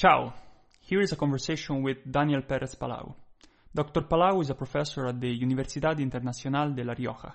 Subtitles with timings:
[0.00, 0.32] Ciao!
[0.80, 3.14] Here is a conversation with Daniel Pérez Palau.
[3.74, 4.00] Dr.
[4.00, 7.34] Palau is a professor at the Universidad Internacional de La Rioja.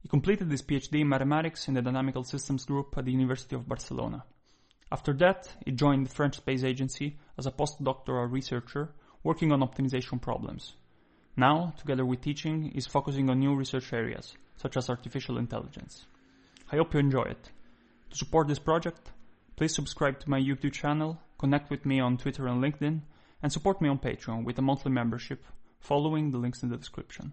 [0.00, 3.66] He completed his PhD in mathematics in the Dynamical Systems Group at the University of
[3.66, 4.22] Barcelona.
[4.92, 8.94] After that, he joined the French Space Agency as a postdoctoral researcher
[9.24, 10.76] working on optimization problems.
[11.36, 16.06] Now, together with teaching, he's focusing on new research areas, such as artificial intelligence.
[16.70, 17.50] I hope you enjoy it.
[18.10, 19.10] To support this project,
[19.56, 23.00] please subscribe to my YouTube channel, connect with me on Twitter and LinkedIn,
[23.42, 25.42] and support me on Patreon with a monthly membership,
[25.80, 27.32] following the links in the description.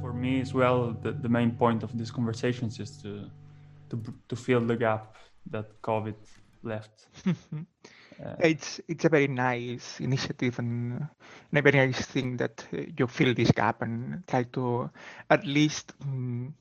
[0.00, 3.30] For me as well, the, the main point of these conversations is to,
[3.90, 5.16] to to fill the gap
[5.50, 6.16] that COVID
[6.62, 7.08] left.
[8.40, 11.08] It's it's a very nice initiative and,
[11.50, 14.90] and a very nice thing that uh, you fill this gap and try to
[15.30, 16.54] at least um,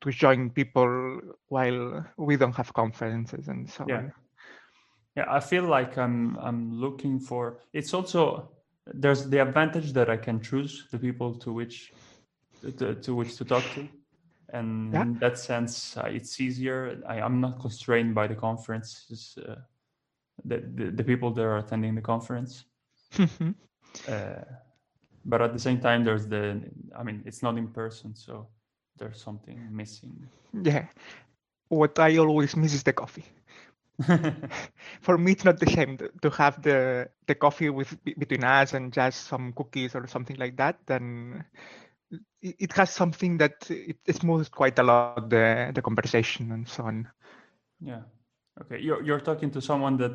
[0.00, 3.96] to join people while we don't have conferences and so yeah.
[3.96, 4.12] on.
[5.16, 7.60] Yeah, I feel like I'm I'm looking for.
[7.72, 8.50] It's also
[8.86, 11.92] there's the advantage that I can choose the people to which
[12.78, 13.88] to, to which to talk to,
[14.52, 15.02] and Yeah.
[15.02, 17.02] in that sense, uh, it's easier.
[17.06, 19.56] I, I'm not constrained by the conferences, uh,
[20.44, 22.64] the, the the people that are attending the conference.
[23.16, 23.54] Mhm.
[24.08, 24.44] Uh,
[25.24, 26.60] but at the same time, there's the.
[26.96, 28.48] I mean, it's not in person, so
[28.96, 30.28] there's something missing.
[30.52, 30.86] yeah.
[31.68, 33.24] What I always miss is the coffee.
[35.00, 38.74] For me, it's not the same to- to have the the coffee with between us
[38.74, 40.78] and just some cookies or something like that.
[40.86, 41.44] Then
[42.42, 46.68] it, it has something that it, it smooths quite a lot the the conversation and
[46.68, 47.08] so on.
[47.80, 48.02] yeah.
[48.62, 48.80] Okay.
[48.80, 50.12] You're you're talking to someone that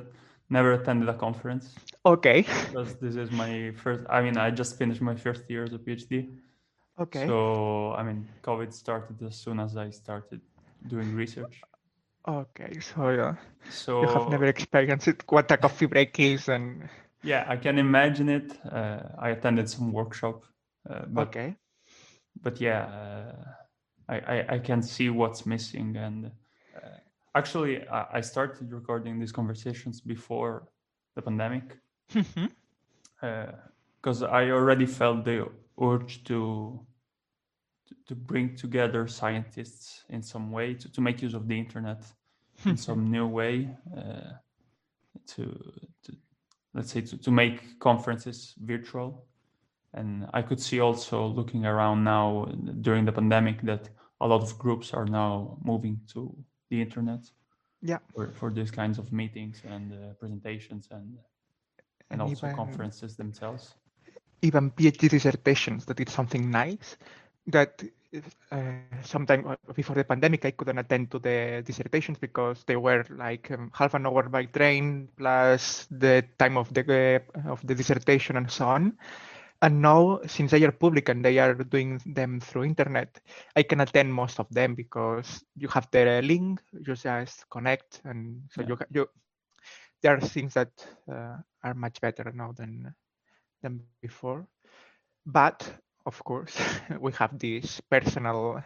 [0.49, 1.75] never attended a conference.
[2.05, 2.45] Okay.
[2.67, 4.02] Because this is my first.
[4.09, 6.30] I mean, I just finished my first year as a PhD.
[6.99, 7.25] Okay.
[7.27, 10.41] So I mean, COVID started as soon as I started
[10.88, 11.61] doing research.
[12.27, 12.80] Okay.
[12.80, 13.36] So yeah,
[13.69, 16.89] So you have never experienced it, what a coffee break is, and
[17.23, 18.58] yeah, I can imagine it.
[18.70, 20.43] Uh, I attended some workshop,
[20.89, 21.55] uh, but okay.
[22.42, 23.45] but yeah, uh,
[24.08, 25.98] I, I I can see what's missing.
[25.98, 26.31] And
[26.75, 26.98] uh,
[27.36, 30.67] actually, I, started recording these conversations before
[31.16, 31.77] the pandemic.
[32.14, 32.45] Mm-hmm.
[33.21, 33.45] Uh,
[34.02, 35.48] because I already felt the
[35.82, 36.80] urge to
[37.88, 42.04] to- to bring together scientists in some way to, to make use of the internet
[42.66, 42.76] in mm-hmm.
[42.76, 44.33] some new way uh,
[45.27, 45.43] to,
[46.04, 46.16] to
[46.73, 49.26] let's say to, to make conferences virtual.
[49.93, 52.45] And i could see also looking around now
[52.82, 53.89] during the pandemic that
[54.22, 56.36] a lot of groups are now moving to
[56.73, 57.32] the internet
[57.82, 58.00] Yeah.
[58.16, 61.17] for, for these kinds of meetings and uh, presentations and
[62.11, 63.78] and And also even- conferences themselves
[64.42, 66.98] even PhD dissertations that it's something nice
[67.48, 67.84] that
[68.52, 68.72] uh,
[69.04, 73.50] sometime uh, before the pandemic I couldn't attend to the dissertations because they were like
[73.52, 78.38] um, half an hour by train plus the time of the uh, of the dissertation
[78.38, 78.98] and so on.
[79.63, 83.21] And now since they are public and they are doing them through internet,
[83.55, 88.43] I can attend most of them because you have the link, you just connect, and
[88.51, 88.67] so Yeah.
[88.67, 89.07] you you
[90.01, 90.71] there are things that
[91.11, 92.93] uh, are much better now than
[93.61, 94.47] than before.
[95.25, 95.69] But
[96.05, 96.57] of course,
[96.99, 98.63] we have this personal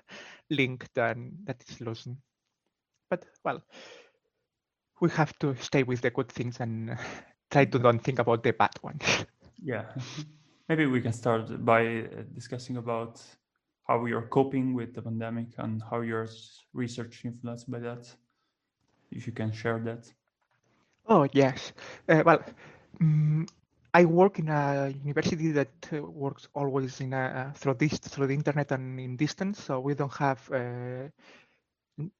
[0.50, 2.18] link that, that is losing.
[3.10, 3.64] But well,
[5.02, 6.98] we have to stay with the good things and
[7.52, 9.26] try to don't think about the bad ones.
[9.64, 9.86] Yeah,
[10.68, 13.22] maybe we can start by uh, discussing about
[13.88, 16.28] how are coping with the pandemic and how your
[16.74, 18.14] research influenced by that.
[19.12, 20.12] If you can share that.
[21.08, 21.74] Oh yes.
[22.10, 22.44] Uh, well,
[23.02, 23.48] mm,
[23.94, 28.28] I work in a university that uh, works always in a, uh, through this through
[28.28, 29.64] the internet and in distance.
[29.64, 31.08] So we don't have uh,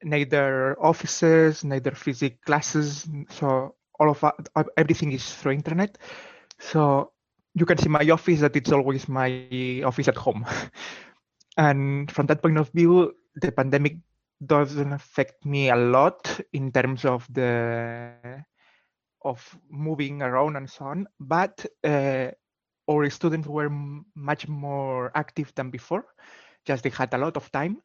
[0.04, 3.08] neither offices, neither physical classes.
[3.30, 5.98] So all of- everything is through internet.
[6.60, 7.12] So
[7.58, 10.46] you can see my office that it's always my office at home.
[11.58, 13.98] and from that point of view, the pandemic
[14.46, 18.44] doesn't affect me a lot in terms of the
[19.26, 21.08] of moving around and so on.
[21.20, 22.30] But uh,
[22.90, 26.06] our students were m- much more active than before.
[26.66, 27.82] Just they had a lot of time.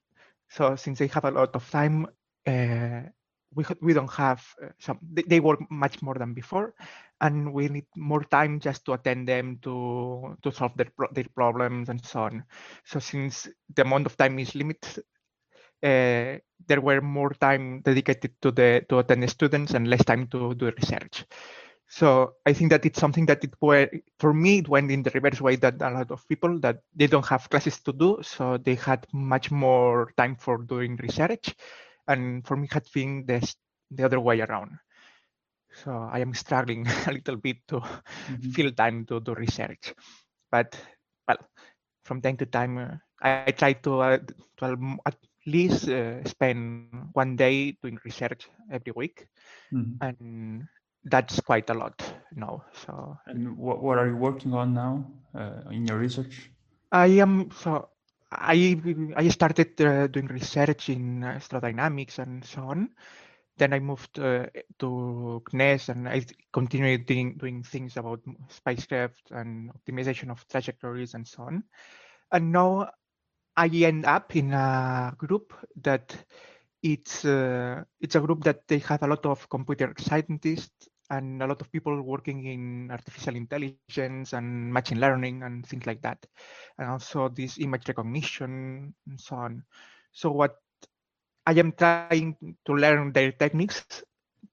[0.50, 2.06] So since they have a lot of time,
[2.46, 3.08] uh,
[3.54, 4.98] we we don't have uh, some.
[5.02, 6.74] They, they work much more than before,
[7.20, 11.88] and we need more time just to attend them to to solve their their problems
[11.88, 12.44] and so on.
[12.84, 15.04] So since the amount of time is limited,
[15.82, 20.26] uh, there were more time dedicated to the to attend the students and less time
[20.28, 21.24] to do research.
[21.88, 25.10] So I think that it's something that it were for me it went in the
[25.10, 28.56] reverse way that a lot of people that they don't have classes to do, so
[28.56, 31.54] they had much more time for doing research,
[32.08, 33.56] and for me had been this
[33.90, 34.78] the other way around.
[35.84, 38.50] So I am struggling a little bit to mm-hmm.
[38.50, 39.94] feel time to do research,
[40.50, 40.76] but
[41.26, 41.38] well,
[42.04, 44.18] from time to time uh, I, I, try to, uh,
[44.58, 45.16] to at
[45.46, 49.26] least uh, spend one day doing research every week,
[49.72, 49.96] mm-hmm.
[50.00, 50.68] and
[51.04, 52.02] that's quite a lot
[52.34, 52.64] now.
[52.84, 53.16] So.
[53.26, 56.50] And what what are you working on now uh, in your research?
[56.90, 57.88] I am so
[58.38, 62.90] I I started uh, doing research in astrodynamics and so on.
[63.58, 64.46] Then I moved uh,
[64.78, 71.28] to CNES and I continued doing, doing things about spacecraft and optimization of trajectories and
[71.28, 71.64] so on.
[72.32, 72.90] And now
[73.56, 75.52] I end up in a group
[75.82, 76.16] that
[76.82, 81.46] it's uh, it's a group that they have a lot of computer scientists and a
[81.46, 86.24] lot of people working in artificial intelligence and machine learning and things like that,
[86.78, 89.62] and also this image recognition and so on.
[90.12, 90.56] So what
[91.46, 93.92] I am trying to learn their techniques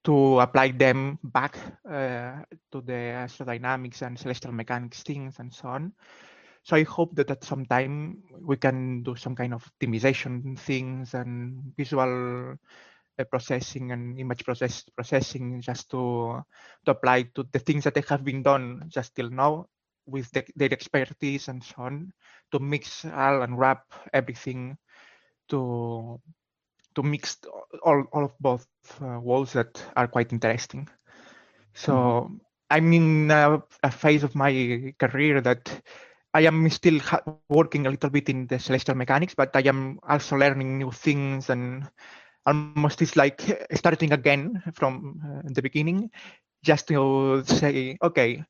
[0.03, 5.93] to apply them back uh, to the astrodynamics and celestial mechanics things and so on.
[6.63, 11.13] So I hope that at some time we can do some kind of optimization things
[11.13, 12.57] and visual
[13.25, 16.43] processing and image process processing just to
[16.85, 19.65] to apply to the things that they have been done just till now
[20.05, 22.11] with the, their expertise and so on
[22.51, 24.77] to mix all and wrap everything
[25.47, 26.19] to
[26.95, 27.37] to mix
[27.83, 28.67] all, all of both
[29.01, 30.87] uh, worlds that are quite interesting.
[31.73, 32.35] So mm-hmm.
[32.71, 35.81] I'm in a, a, phase of my career that
[36.33, 39.99] I am still ha- working a little bit in the celestial mechanics, but I am
[40.07, 41.87] also learning new things and
[42.49, 46.09] almost it's like starting again from uh, the beginning,
[46.63, 48.43] just to say, okay,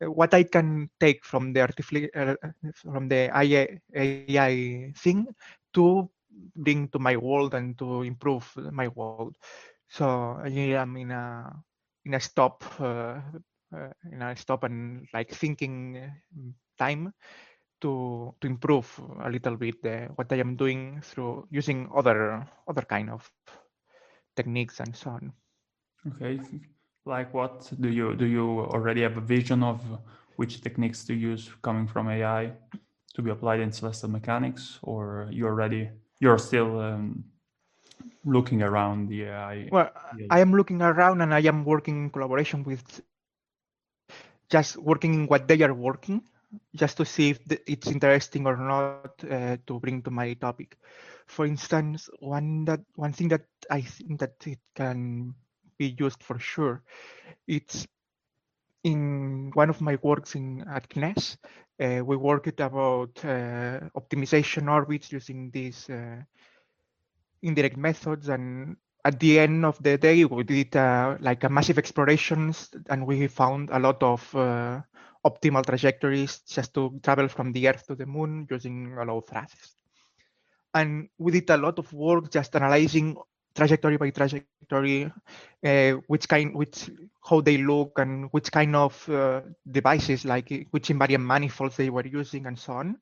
[0.00, 2.34] what I can take from the artificial uh,
[2.74, 5.26] from the AI, AI thing
[5.74, 6.08] to
[6.56, 9.36] bring to my world and to improve my world.
[9.88, 11.52] So yeah, I am in a
[12.04, 13.20] in a stop uh,
[13.74, 16.10] uh, in a stop and like thinking
[16.78, 17.12] time
[17.84, 18.88] to to improve
[19.22, 23.30] a little bit the, what I am doing through using other other kind of
[24.36, 25.32] techniques and so on.
[26.16, 26.40] Okay,
[27.06, 29.80] like what do you do you already have a vision of
[30.36, 32.52] which techniques to use coming from AI
[33.14, 35.90] to be applied in celestial mechanics, or you already
[36.20, 37.24] you're still um,
[38.24, 39.70] looking around the AI?
[39.70, 39.90] Well,
[40.30, 43.02] I am looking around and I am working in collaboration with
[44.50, 46.22] just working in what they are working
[46.74, 50.76] just to see if it's interesting or not uh, to bring to my topic.
[51.26, 55.34] For instance, one that one thing that I think that it can
[55.78, 56.82] be used for sure,
[57.46, 57.86] it's
[58.84, 61.36] in one of my works in at CNES.
[61.80, 66.22] Uh, we worked about uh, optimization orbits using these uh,
[67.42, 71.78] indirect methods and at the end of the day we did uh, like a massive
[71.78, 74.80] explorations and we found a lot of uh,
[75.24, 79.76] optimal trajectories just to travel from the Earth to the Moon using a low thrust.
[80.74, 83.16] And we did a lot of work just analyzing
[83.54, 85.10] trajectory by trajectory,
[85.64, 86.90] uh, which kind, which
[87.28, 92.06] how they look, and which kind of uh, devices, like which invariant manifolds they were
[92.06, 92.96] using, and so on,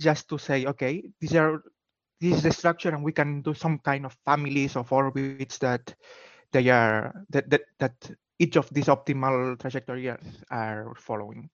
[0.00, 1.62] just to say, okay, these are
[2.20, 5.94] this is the structure, and we can do some kind of families of orbits that
[6.52, 10.16] they are that that, that each of these optimal trajectories
[10.50, 11.48] are following.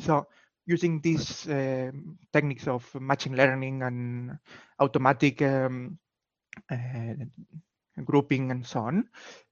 [0.00, 0.26] So
[0.66, 4.38] using these um, techniques of machine learning and
[4.80, 5.98] automatic um,
[6.70, 7.14] uh,
[8.04, 9.08] grouping and so on,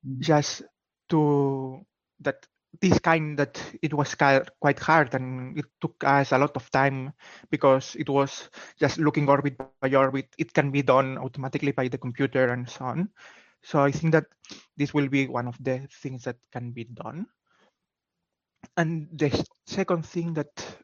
[0.07, 0.21] mm-hmm.
[0.21, 0.63] just
[1.11, 1.85] to
[2.21, 2.47] that
[2.81, 7.13] this kind that it was quite hard and it took us a lot of time
[7.51, 8.49] because it was
[8.81, 10.29] just looking orbit by orbit.
[10.39, 13.11] It can be done automatically by the computer and so on.
[13.63, 14.27] So I think that
[14.77, 17.27] this will be one of the things that can be done.
[18.77, 20.77] And the second thing that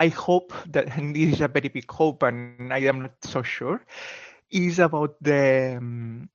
[0.00, 3.42] I hope that, and this is a very big hope, and I am not so
[3.42, 3.84] sure,
[4.50, 6.28] is about the um,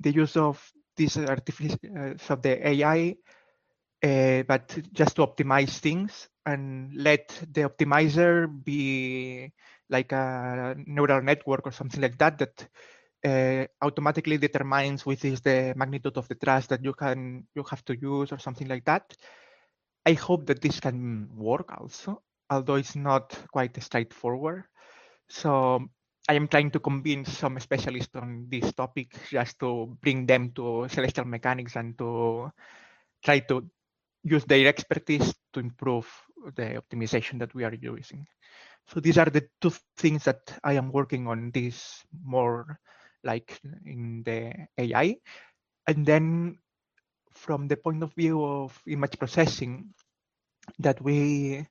[0.00, 3.16] the use of this artificial uh, of the AI,
[4.02, 9.52] uh, but just to optimize things and let the optimizer be
[9.90, 12.68] like a neural network or something like that that
[13.24, 17.84] uh, automatically determines which is the magnitude of the thrust that you can you have
[17.84, 19.14] to use or something like that.
[20.06, 24.64] I hope that this can work also, although it's not quite straightforward.
[25.28, 25.84] So
[26.28, 30.86] I am trying to convince some specialists on this topic just to bring them to
[30.88, 32.50] celestial mechanics and to
[33.22, 33.68] try to
[34.24, 36.08] use their expertise to improve
[36.54, 38.26] the optimization that we are using.
[38.86, 42.78] So these are the two things that I am working on this more
[43.28, 45.16] like in the AI.
[45.88, 46.58] And then
[47.32, 49.94] from the point of view of image processing,
[50.80, 51.66] that we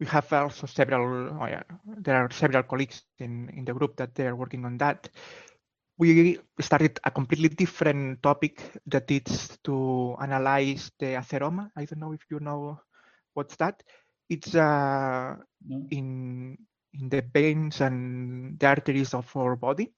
[0.00, 1.62] we have also several oh yeah,
[1.98, 5.08] there are several colleagues in, in the group that they are working on that.
[5.98, 11.70] We started a completely different topic that is to analyze the atheroma.
[11.76, 12.80] I don't know if you know
[13.34, 13.82] what's that.
[14.28, 15.90] It's uh, no.
[15.90, 16.58] in
[16.94, 19.92] in the veins and the arteries of our body.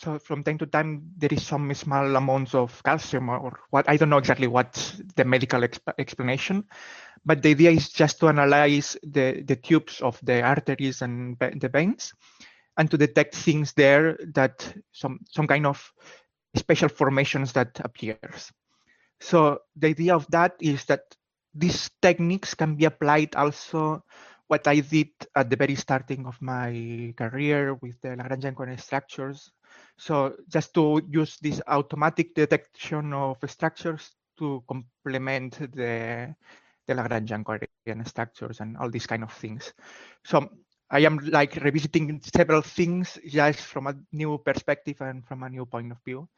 [0.00, 3.98] So from time to time, there is some small amounts of calcium or what, I
[3.98, 6.64] don't know exactly what's the medical exp explanation,
[7.26, 11.68] but the idea is just to analyze the, the tubes of the arteries and the
[11.68, 12.14] veins
[12.78, 15.92] and to detect things there that some, some kind of
[16.56, 18.50] special formations that appears.
[19.20, 21.14] So the idea of that is that
[21.54, 24.02] these techniques can be applied also
[24.46, 29.52] what I did at the very starting of my career with the Lagrangian coherent structures
[30.00, 36.34] so just to use this automatic detection of structures to complement the,
[36.86, 39.74] the Lagrangian coherent structures and all these kind of things.
[40.24, 40.48] So
[40.90, 45.66] I am like revisiting several things just from a new perspective and from a new
[45.66, 46.30] point of view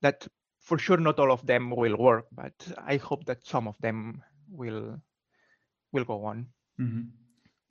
[0.00, 0.26] that
[0.60, 4.22] for sure not all of them will work, but I hope that some of them
[4.48, 4.98] will
[5.92, 6.46] will go on.
[6.80, 7.04] Mm -hmm.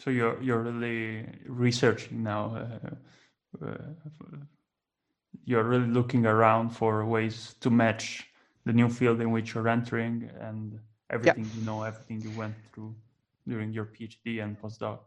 [0.02, 2.94] So you're you're really researching now uh,
[3.62, 4.46] uh,
[5.44, 8.28] you're really looking around for ways to match
[8.66, 11.60] the new field in which you're entering and everything yeah.
[11.60, 12.96] you know, everything you went through
[13.48, 15.00] during your PhD and postdoc.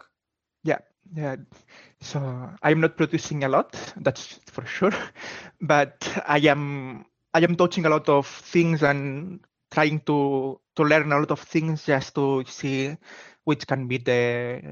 [0.63, 0.79] Yeah,
[1.15, 1.37] yeah.
[2.01, 4.95] So I'm not producing a lot, that's for sure,
[5.61, 7.05] but I am
[7.35, 11.41] I am touching a lot of things and trying to to learn a lot of
[11.41, 12.97] things just to see
[13.45, 14.63] which can be the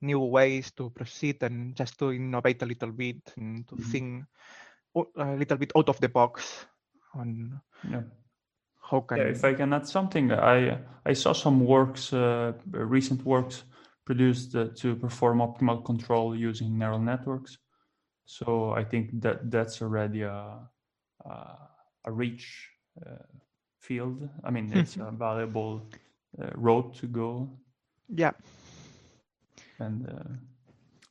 [0.00, 3.90] new ways to proceed and just to innovate a little bit and to mm-hmm.
[3.90, 4.24] think
[5.16, 6.66] a little bit out of the box
[7.14, 8.02] on yeah.
[8.90, 13.24] how can yeah, if I can add something, I I saw some works, uh, recent
[13.24, 13.64] works
[14.04, 17.58] produced uh, to perform optimal control using neural networks.
[18.24, 20.58] So I think that that's already a
[21.24, 21.32] a,
[22.04, 22.70] a rich
[23.06, 23.24] uh,
[23.78, 24.28] field.
[24.44, 25.90] I mean, it's a valuable
[26.40, 27.48] uh, road to go.
[28.08, 28.32] Yeah.
[29.78, 30.34] And uh,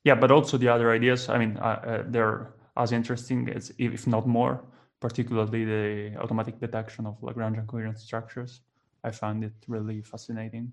[0.04, 1.30] yeah, but also the other ideas.
[1.30, 4.64] I mean, uh, there as interesting as if not more,
[5.00, 8.62] particularly the automatic detection of Lagrangian coherent structures.
[9.04, 10.72] I found it really fascinating,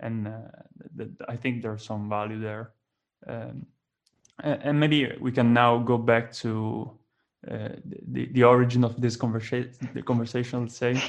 [0.00, 0.32] and uh,
[0.96, 2.72] th- I think there's some value there.
[3.26, 3.66] Um,
[4.42, 6.90] and maybe we can now go back to
[7.50, 7.68] uh,
[8.12, 11.00] the, the origin of this conversation, the conversation, let's say.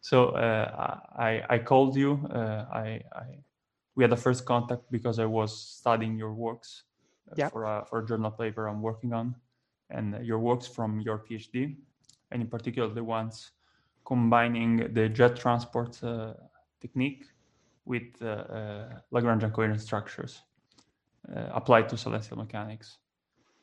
[0.00, 2.26] So uh, I, I called you.
[2.30, 3.24] Uh, I, I,
[3.94, 6.82] we had the first contact because I was studying your works
[7.30, 7.48] uh, yeah.
[7.48, 9.34] for a for a journal paper I'm working on,
[9.94, 11.76] and your works from your PhD,
[12.30, 13.52] and in particular the ones
[14.04, 16.34] combining the jet transport uh,
[16.80, 17.24] technique
[17.86, 20.42] with uh, uh, Lagrangian coherent structures
[21.34, 22.98] uh, applied to celestial mechanics.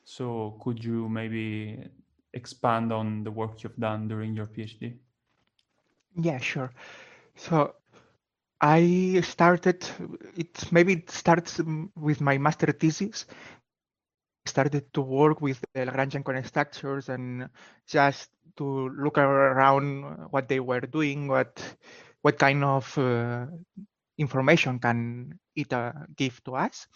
[0.03, 1.83] So, could you maybe
[2.33, 4.97] expand on the work you've done during your PhD?
[6.15, 6.71] Yeah, sure.
[7.35, 7.75] So,
[8.61, 9.87] I started.
[10.35, 11.59] It maybe starts
[11.95, 13.25] with my master thesis
[14.51, 17.47] started to work with the Lagrangian structures and
[17.87, 21.55] just to look around what they were doing, what
[22.21, 23.47] what kind of uh,
[24.19, 26.87] information can it uh, give to us.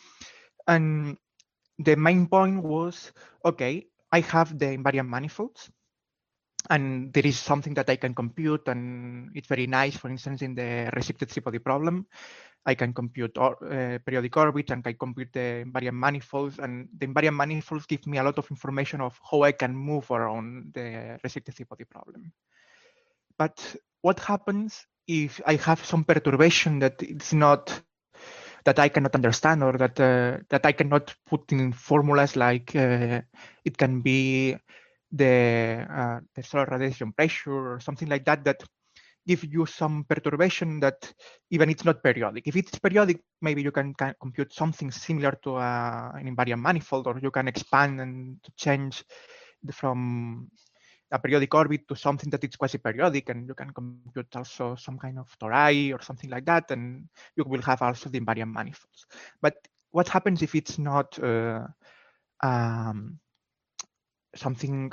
[0.67, 1.17] And
[1.79, 3.11] the main point was,
[3.43, 5.69] okay, I have the invariant manifolds
[6.69, 10.55] and there is something that I can compute and it's very nice, for instance, in
[10.55, 12.07] the restricted three-body problem.
[12.65, 16.59] I can compute or, uh, periodic orbits and can compute the invariant manifolds.
[16.59, 20.09] And the invariant manifolds give me a lot of information of how I can move
[20.11, 22.31] around the restricted three-body problem.
[23.37, 27.81] But what happens if I have some perturbation that it's not
[28.65, 33.21] that I cannot understand or that uh, that I cannot put in formulas like uh,
[33.63, 34.57] it can be
[35.11, 38.63] the uh, the solar radiation pressure or something like that that
[39.27, 41.11] give you some perturbation that
[41.49, 42.47] even it's not periodic.
[42.47, 47.07] If it's periodic, maybe you can, can compute something similar to uh, an invariant manifold,
[47.07, 49.03] or you can expand and change
[49.63, 50.49] the, from
[51.11, 55.17] a periodic orbit to something that is quasi-periodic, and you can compute also some kind
[55.19, 59.05] of tori or something like that, and you will have also the invariant manifolds.
[59.41, 59.55] But
[59.91, 61.65] what happens if it's not uh,
[62.43, 63.19] um,
[64.35, 64.91] something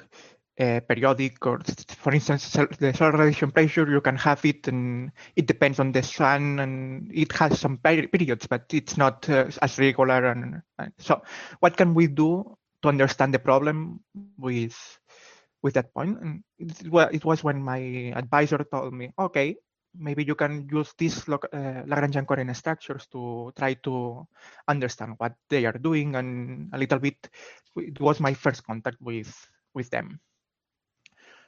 [0.61, 1.61] uh, periodic or
[1.99, 6.03] for instance the solar radiation pressure you can have it and it depends on the
[6.03, 11.23] sun and it has some periods but it's not uh, as regular and, and, so
[11.61, 12.45] what can we do
[12.83, 14.01] to understand the problem
[14.39, 14.77] with
[15.63, 16.19] with that point?
[16.21, 19.57] And it, well, it was when my advisor told me okay
[19.95, 21.39] maybe you can use these uh,
[21.85, 24.27] Lagrangian coherent structures to try to
[24.67, 27.29] understand what they are doing and a little bit
[27.77, 29.33] it was my first contact with
[29.75, 30.19] with them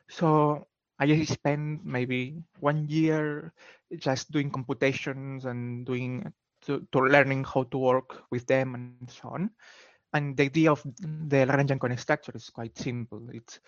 [0.08, 0.66] so
[0.98, 3.52] I spent maybe one year
[3.98, 6.32] just doing computations and doing
[6.66, 9.50] to, to learning how to work with them and so on.
[10.12, 13.28] And the idea of the Lagrangian coherent structure is quite simple.
[13.32, 13.58] It's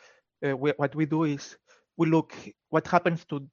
[0.46, 1.56] uh, we, what we do is
[1.96, 2.32] we look
[2.70, 3.46] what happens to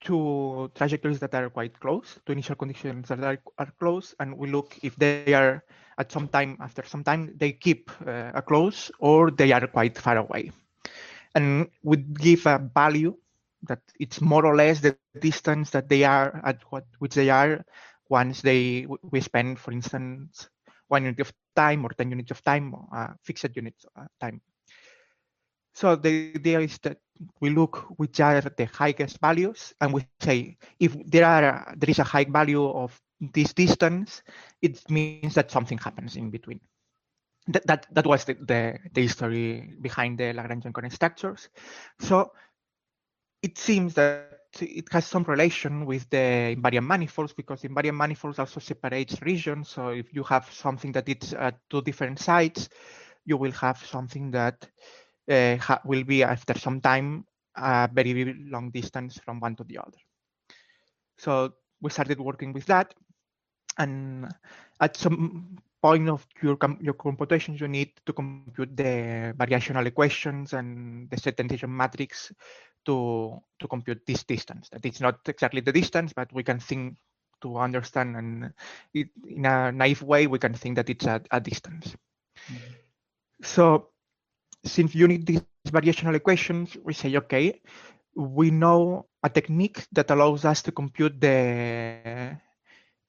[0.00, 4.50] two trajectories that are quite close, to initial conditions that are, are close, and we
[4.50, 5.64] look if they are
[5.96, 10.18] at some time after some time they keep uh, close or they are quite far
[10.18, 10.50] away
[11.34, 13.16] and would give a value
[13.64, 17.64] that it's more or less the distance that they are at what which they are
[18.08, 20.48] once they we spend, for instance,
[20.88, 24.40] one unit of time or 10 units of time, uh, fixed units of time.
[25.74, 26.98] So the idea is that
[27.40, 31.98] we look which are the highest values and we say if there are there is
[31.98, 34.22] a high value of this distance,
[34.62, 36.60] it means that something happens in between
[37.48, 41.48] that, that, that was the, the, the history behind the Lagrangian coherent structures.
[42.00, 42.32] So
[43.42, 48.60] it seems that it has some relation with the invariant manifolds because invariant manifolds also
[48.60, 49.68] separates regions.
[49.68, 52.68] So if you have something that it's at two different sites,
[53.24, 54.66] you will have something that
[55.28, 59.98] uh, will be after some time a very long distance from one to the other.
[61.18, 62.94] So we started working with that.
[63.78, 64.28] And
[64.80, 71.10] at some point of your, your computation, you need to compute the variational equations and
[71.10, 72.32] the state transition matrix
[72.86, 74.70] to, to compute this distance.
[74.70, 76.96] That it's not exactly the distance, but we can think
[77.42, 78.54] to understand and
[78.94, 81.94] it, in a naive way, we can think that it's a, a distance.
[82.48, 82.74] Mm -hmm.
[83.42, 83.92] So
[84.64, 87.60] since you need these variational equations, we say, okay,
[88.16, 92.40] we know a technique that allows us to compute the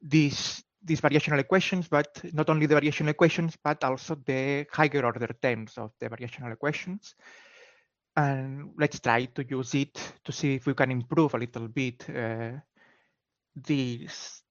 [0.02, 5.28] these these variational equations, but not only the variational equations, but also the higher order
[5.42, 7.16] terms of the variational equations.
[8.16, 12.06] And let's try to use it to see if we can improve a little bit
[12.10, 12.52] uh,
[13.56, 14.44] this,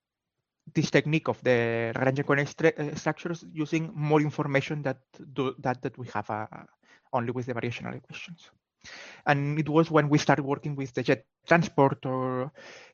[0.75, 4.99] this technique of the Lagrangian coherent uh, structures using more information that
[5.33, 6.47] do, that, that we have uh,
[7.13, 8.51] only with the variational equations.
[9.27, 12.53] And it was when we started working with the jet transport or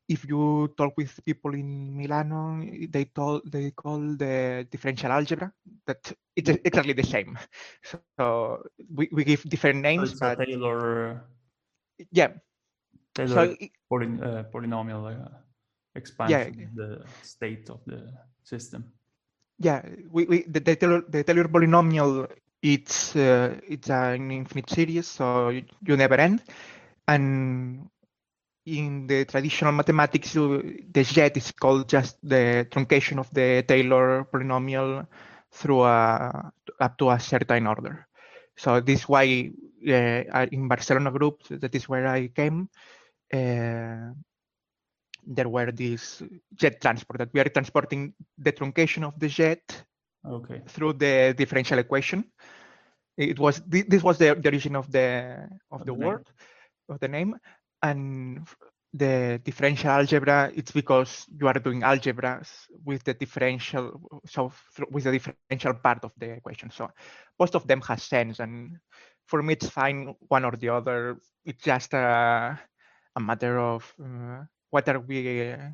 [0.09, 5.53] if you talk with people in Milano, they told they call the differential algebra
[5.87, 7.39] that it's exactly the same.
[8.19, 10.19] So we, we give different names.
[10.19, 11.23] So but Taylor.
[12.11, 12.35] Yeah.
[13.15, 13.57] Taylor so,
[13.89, 15.29] polyn, uh, polynomial uh,
[15.95, 16.67] expansion yeah.
[16.75, 18.11] the state of the
[18.43, 18.93] system.
[19.59, 22.27] Yeah, we, we the, the Taylor the Taylor polynomial
[22.63, 26.43] it's uh, it's an infinite series, so you, never end,
[27.09, 27.89] and
[28.67, 35.07] in the traditional mathematics, the jet is called just the truncation of the Taylor polynomial
[35.51, 38.07] through a, up to a certain order.
[38.57, 39.51] So this is why
[39.89, 42.69] uh, in Barcelona group, that is where I came,
[43.33, 44.13] uh,
[45.27, 46.23] there were these
[46.55, 49.85] jet transport that we are transporting the truncation of the jet
[50.27, 50.63] okay.
[50.69, 52.25] through the differential equation.
[53.17, 56.27] It was this was the, the origin of the of, of the, the word
[56.89, 57.37] of the name,
[57.83, 58.47] and
[58.93, 62.49] the differential algebra it's because you are doing algebras
[62.85, 64.53] with the differential so
[64.91, 66.71] with the differential part of the equation.
[66.71, 66.91] So
[67.39, 68.79] most of them has sense and
[69.27, 71.19] for me it's fine one or the other.
[71.45, 72.59] It's just a,
[73.15, 75.71] a matter of uh, what are we uh,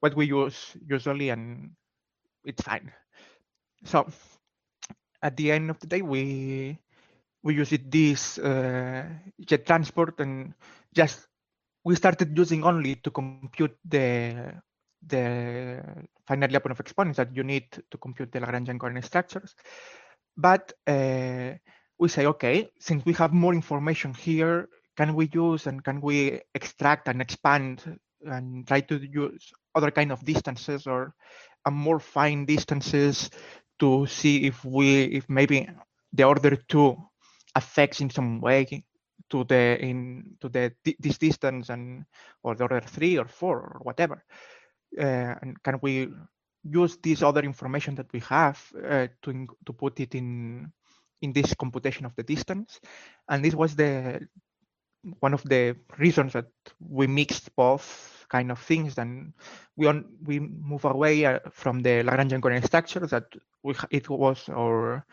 [0.00, 1.70] what we use usually and
[2.44, 2.92] it's fine
[3.84, 4.06] so
[5.22, 6.78] at the end of the day we
[7.42, 9.04] we use it this uh,
[9.40, 10.54] jet transport and
[10.94, 11.26] just
[11.84, 14.52] we started using only to compute the
[15.06, 15.82] the
[16.26, 19.54] finite Lyapunov exponents that you need to compute the Lagrangian coherent structures.
[20.36, 21.54] But uh,
[21.98, 26.40] we say, okay, since we have more information here, can we use and can we
[26.54, 31.14] extract and expand and try to use other kind of distances or
[31.66, 33.30] a more fine distances
[33.78, 35.68] to see if we, if maybe
[36.12, 36.96] the order two
[37.54, 38.84] affects in some way
[39.30, 42.04] to the in to the this distance and
[42.42, 44.24] or the order three or four or whatever.
[44.98, 46.08] Uh, and can we
[46.62, 50.72] use this other information that we have uh, to to put it in
[51.22, 52.80] in this computation of the distance?
[53.28, 54.26] And this was the
[55.20, 59.32] one of the reasons that we mixed both kind of things, then
[59.76, 63.24] we on we move away uh, from the Lagrangian coherent structure that
[63.62, 65.04] we it was our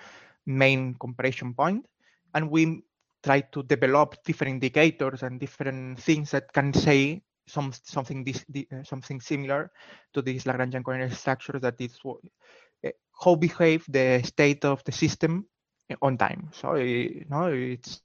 [0.46, 1.86] main comparison point,
[2.34, 2.84] and we
[3.24, 8.84] try to develop different indicators and different things that can say some something this uh,
[8.84, 9.72] something similar
[10.14, 12.90] to this Lagrangian coherent structure that is uh,
[13.24, 15.46] how behave the state of the system
[16.02, 16.50] on time.
[16.52, 18.02] So you know it's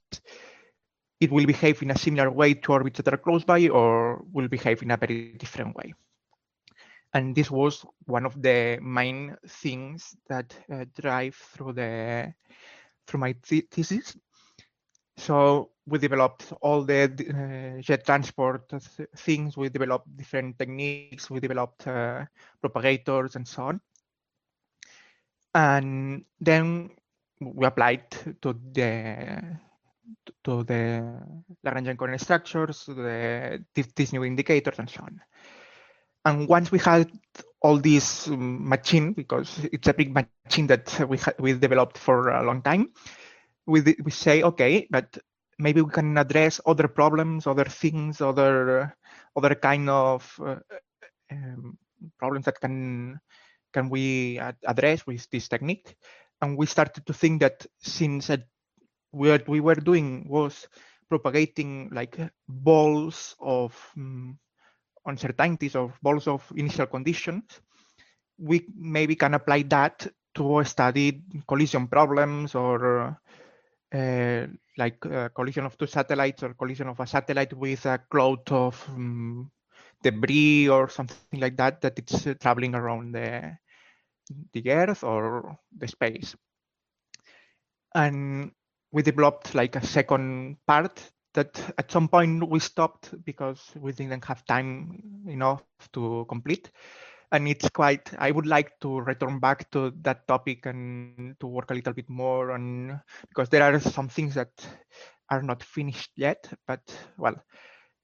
[1.19, 4.47] it will behave in a similar way to orbits that are close by or will
[4.47, 5.93] behave in a very different way.
[7.13, 12.33] And this was one of the main things that uh, drive through the
[13.07, 14.15] through my thesis.
[15.17, 18.71] So we developed all the uh, jet transport
[19.17, 19.57] things.
[19.57, 21.29] We developed different techniques.
[21.29, 22.25] We developed uh,
[22.61, 23.81] propagators and so on.
[25.55, 26.91] And then
[27.41, 29.59] we applied to the
[30.43, 31.21] to the
[31.65, 35.21] Lagrangian coherent structures, to the these new indicators, and so on.
[36.25, 37.09] And once we had
[37.61, 42.43] all this um, machine, because it's a big machine that we we developed for a
[42.43, 42.91] long time,
[43.65, 45.17] we we say, okay, but
[45.57, 48.95] maybe we can address other problems, other things, other
[49.35, 50.59] other kind of uh,
[51.31, 51.77] um,
[52.17, 53.19] problems that can
[53.73, 55.95] can we address with this technique.
[56.41, 58.29] And we started to think that since
[59.11, 60.67] what we were doing was
[61.09, 62.17] propagating like
[62.47, 64.37] balls of um,
[65.05, 67.61] uncertainties or balls of initial conditions,
[68.37, 73.17] we maybe can apply that to study collision problems or
[73.93, 78.49] uh, like uh, collision of two satellites or collision of a satellite with a cloud
[78.51, 79.51] of um,
[80.03, 83.57] debris or something like that that it's uh, traveling around the
[84.53, 86.35] the earth or the space.
[87.95, 88.51] And
[88.91, 94.25] we developed like a second part that at some point we stopped because we didn't
[94.25, 95.61] have time enough
[95.93, 96.71] to complete.
[97.31, 101.69] And it's quite i would like to return back to that topic and to work
[101.69, 102.99] a little bit more on
[103.29, 104.49] because there are some things that
[105.29, 106.81] are not finished yet but
[107.19, 107.35] well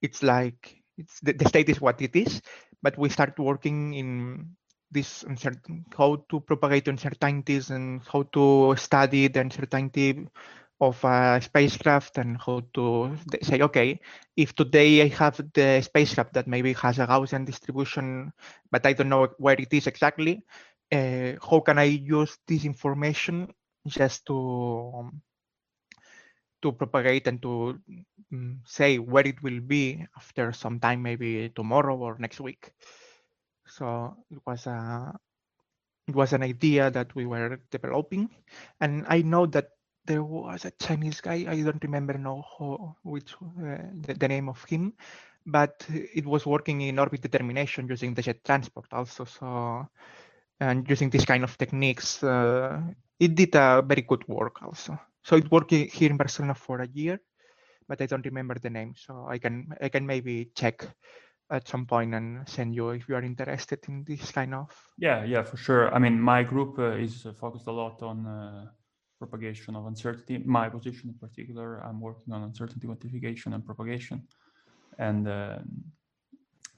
[0.04, 2.42] it's like it's the, the state is what it is.
[2.82, 4.56] But we start working in
[4.92, 10.28] this uncertain how to propagate uncertainties and how to study the uncertainty
[10.82, 14.00] of a spacecraft and how to say, okay,
[14.36, 18.32] if today I have the spacecraft that maybe has a Gaussian distribution,
[18.72, 20.44] but I don't know where it is exactly,
[20.92, 23.54] uh, how can I use this information
[23.88, 25.22] just to um,
[26.62, 27.80] to propagate and to
[28.34, 32.72] um, say where it will be after some time, maybe tomorrow or next week.
[33.68, 35.14] So it was a
[36.08, 38.30] it was an idea that we were developing,
[38.82, 39.70] and I know that
[40.06, 41.46] there was a Chinese guy.
[41.48, 44.94] I don't remember now which uh, the, the, name of him,
[45.46, 49.26] but it was working in orbit determination using the jet transport also.
[49.26, 49.88] So
[50.60, 52.82] and using this kind of techniques, uh,
[53.20, 55.00] it did a very good work also.
[55.24, 57.20] So it worked here in Barcelona for a year,
[57.88, 58.94] but I don't remember the name.
[58.96, 60.88] So I can I can maybe check
[61.50, 64.70] at some point and send you if you are interested in this kind of.
[64.98, 65.94] Yeah, yeah, for sure.
[65.94, 68.66] I mean, my group uh, is focused a lot on uh,
[69.26, 70.38] propagation of uncertainty.
[70.46, 74.28] My position in particular, I'm working on uncertainty quantification and propagation.
[74.98, 75.60] And uh,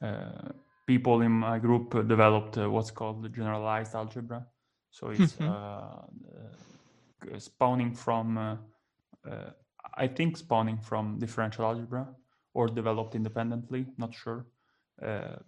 [0.01, 0.49] uh,
[0.85, 4.45] people in my group developed uh, what's called the generalized algebra.
[4.91, 5.49] So it's mm-hmm.
[5.49, 8.55] uh, uh, spawning from, uh,
[9.95, 12.07] I think, spawning from differential algebra
[12.53, 14.45] or developed independently, not sure.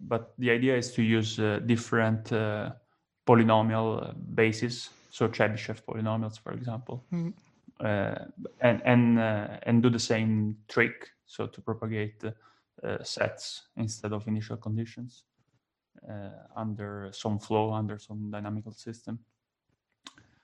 [0.00, 1.36] but the idea is to use
[1.66, 2.32] different
[3.26, 7.32] polynomial bases so Chebyshev polynomials, for example, mm.
[7.80, 8.24] uh,
[8.60, 11.10] and and uh, and do the same trick.
[11.26, 15.24] So to propagate uh, sets instead of initial conditions
[16.08, 19.18] uh, under some flow, under some dynamical system.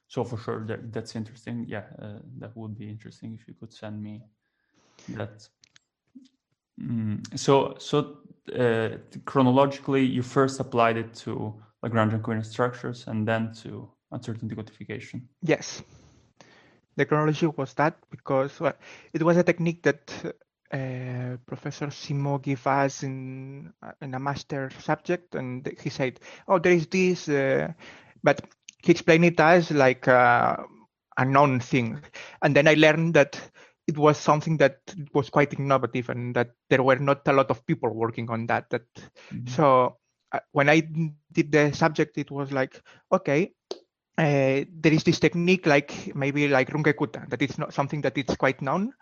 [0.08, 1.64] So for sure, that, that's interesting.
[1.68, 4.22] Yeah, uh, that would be interesting if you could send me
[5.08, 5.48] that.
[6.80, 7.38] Mm.
[7.38, 8.18] So so
[8.56, 15.22] uh, chronologically, you first applied it to Lagrangian coherent structures and then to uncertainty quantification.
[15.42, 15.82] Yes.
[16.96, 18.74] The chronology was that because well,
[19.12, 20.10] it was a technique that
[20.72, 26.72] uh, Professor Simó gave us in, in a master subject, and he said, "Oh, there
[26.72, 27.72] is this," uh,
[28.22, 28.40] but
[28.82, 30.56] he explained it as like uh,
[31.16, 32.00] a known thing,
[32.42, 33.40] and then I learned that
[33.86, 34.80] it was something that
[35.12, 38.70] was quite innovative, and that there were not a lot of people working on that.
[38.70, 38.86] That
[39.30, 39.46] mm-hmm.
[39.46, 39.98] so
[40.32, 40.80] uh, when I
[41.32, 43.52] did the subject, it was like, okay,
[44.18, 48.36] uh, there is this technique like maybe like Runge-Kutta that it's not something that it's
[48.36, 48.92] quite known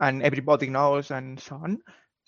[0.00, 1.78] and everybody knows and so on.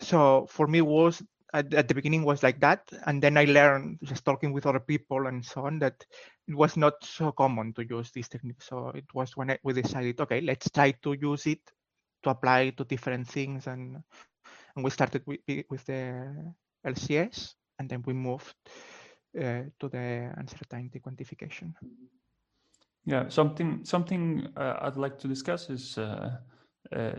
[0.01, 1.23] So for me was
[1.55, 4.81] at, at, the beginning was like that and then I learned just talking with other
[4.81, 6.05] people and so on that
[6.49, 8.63] it was not so common to use this technique.
[8.63, 11.61] So it was when I, we decided, okay, let's try to use it
[12.25, 14.03] to apply to different things and
[14.75, 16.55] and we started with, with the
[16.87, 18.55] LCS and then we moved
[19.39, 21.75] uh, to the uncertainty quantification.
[23.05, 26.37] Yeah, something something uh, I'd like to discuss is uh,
[26.95, 27.13] uh,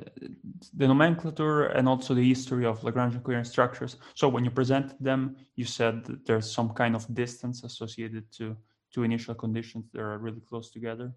[0.77, 3.97] the nomenclature and also the history of Lagrangian coherent structures.
[4.15, 8.55] So when you presented them, you said there's some kind of distance associated to
[8.93, 11.11] two initial conditions that are really close together.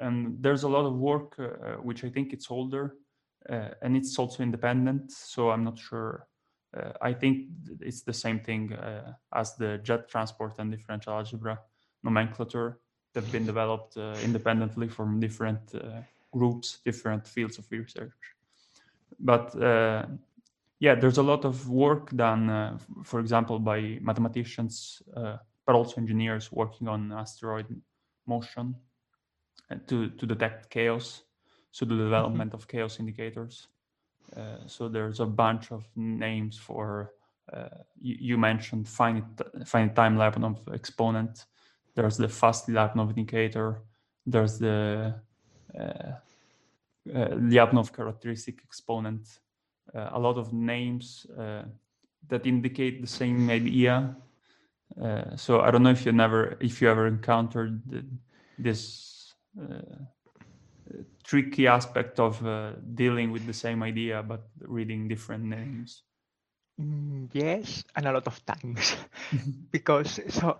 [0.00, 2.96] And there's a lot of work, uh, which I think it's older,
[3.50, 5.12] uh, and it's also independent.
[5.12, 6.26] So I'm not sure.
[6.74, 7.48] Uh, I think
[7.80, 8.74] it's the same thing
[9.34, 11.58] as the jet transport and differential algebra
[12.02, 12.78] nomenclature
[13.12, 18.12] that have been developed uh, independently from different uh, groups, different fields of research.
[19.20, 19.54] But
[20.80, 26.88] yeah, there's a lot of work done, for example, by mathematicians, but also engineers working
[26.88, 27.66] on asteroid
[28.26, 28.74] motion
[29.86, 31.22] to, to detect chaos
[31.72, 32.60] so the development mm-hmm.
[32.60, 33.68] of chaos indicators.
[34.36, 37.12] Uh, so there's a bunch of names for
[37.52, 37.68] uh,
[38.00, 39.24] you, you, mentioned finite
[39.66, 41.46] finite time Lyapunov exponent.
[41.94, 43.82] There's the fast Lyapunov indicator.
[44.26, 45.14] There's the
[45.78, 46.14] uh, uh,
[47.06, 49.40] Lyapunov characteristic exponent.
[49.94, 51.64] Uh, a lot of names uh,
[52.28, 54.16] that indicate the same idea.
[55.36, 58.04] so I don't know if you never if you ever encountered the,
[58.58, 59.34] this
[61.24, 66.02] tricky aspect of uh, dealing with the same idea but reading different names
[66.80, 68.96] mm, yes and a lot of times
[69.72, 70.58] because so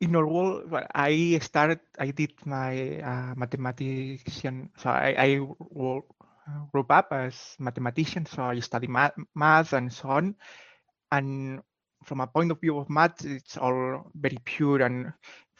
[0.00, 5.28] in normal well, i started i did my uh, mathematician so i, I
[6.72, 10.34] grew up as mathematician so i study math, math and so on
[11.12, 11.60] and
[12.04, 15.12] from a point of view of math it's all very pure and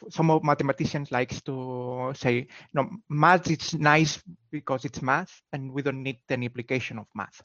[0.09, 4.21] some of mathematicians likes to say, no, math is nice
[4.51, 7.41] because it's math, and we don't need any application of math.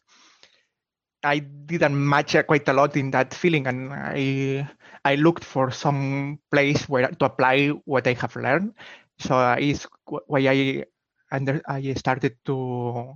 [1.24, 4.68] I didn't match quite a lot in that feeling, and I
[5.04, 8.74] I looked for some place where to apply what I have learned.
[9.18, 10.85] So uh, is why I
[11.30, 13.14] under I started to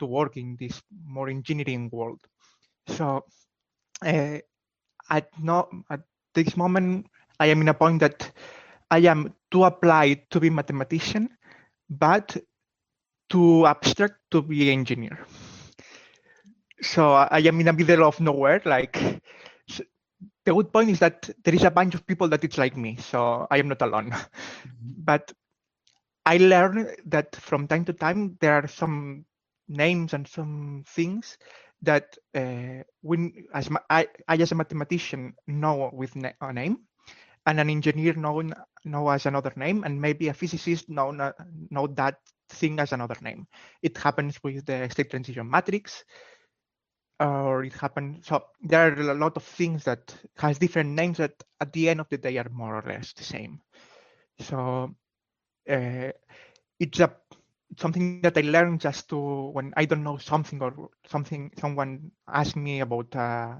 [0.00, 2.20] to work in this more engineering world.
[2.88, 3.24] So
[4.04, 4.38] uh,
[5.10, 6.02] at no at
[6.34, 7.06] this moment,
[7.40, 8.32] I am in a point that
[8.90, 11.30] I am too applied to be mathematician,
[11.90, 12.36] but
[13.30, 15.18] too abstract to be engineer.
[16.84, 18.62] So I am in the middle of nowhere.
[18.64, 18.96] Like
[20.44, 22.96] the good point is that there is a bunch of people that it's like me,
[22.96, 24.12] so I am not alone.
[24.66, 24.92] Mm-hmm.
[25.04, 25.32] But
[26.26, 29.24] I learned that from time to time there are some
[29.68, 31.38] names and some things
[31.82, 36.78] that uh, when as ma- I, I as a mathematician know with na- a name,
[37.46, 38.42] and an engineer know
[38.84, 41.10] know as another name, and maybe a physicist know
[41.70, 42.18] know that
[42.48, 43.46] thing as another name.
[43.82, 46.04] It happens with the state transition matrix,
[47.24, 48.24] or it happened.
[48.24, 52.00] So there are a lot of things that has different names that at the end
[52.00, 53.60] of the day are more or less the same.
[54.40, 54.94] So
[55.70, 56.10] uh,
[56.80, 57.14] it's a
[57.78, 62.56] something that I learned just to when I don't know something or something someone asks
[62.56, 63.56] me about uh,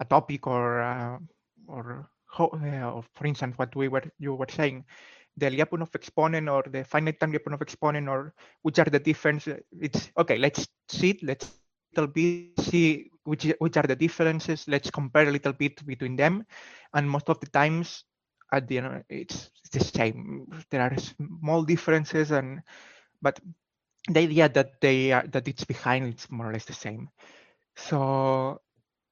[0.00, 1.18] a topic or uh,
[1.68, 4.84] or uh, for instance, what we were you were saying,
[5.36, 9.48] the Lyapunov exponent or the finite time Lyapunov exponent, or which are the difference?
[9.80, 10.38] It's okay.
[10.38, 11.10] Let's see.
[11.10, 11.65] It, let's
[11.96, 14.66] little bit see which which are the differences.
[14.68, 16.46] Let's compare a little bit between them,
[16.94, 18.04] and most of the times,
[18.52, 20.46] at the end, it's the same.
[20.70, 22.62] There are small differences, and
[23.22, 23.40] but
[24.08, 27.08] the idea that they are that it's behind it's more or less the same.
[27.76, 28.60] So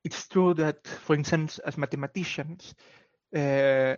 [0.04, 2.74] it's true that, for instance, as mathematicians,
[3.36, 3.96] uh,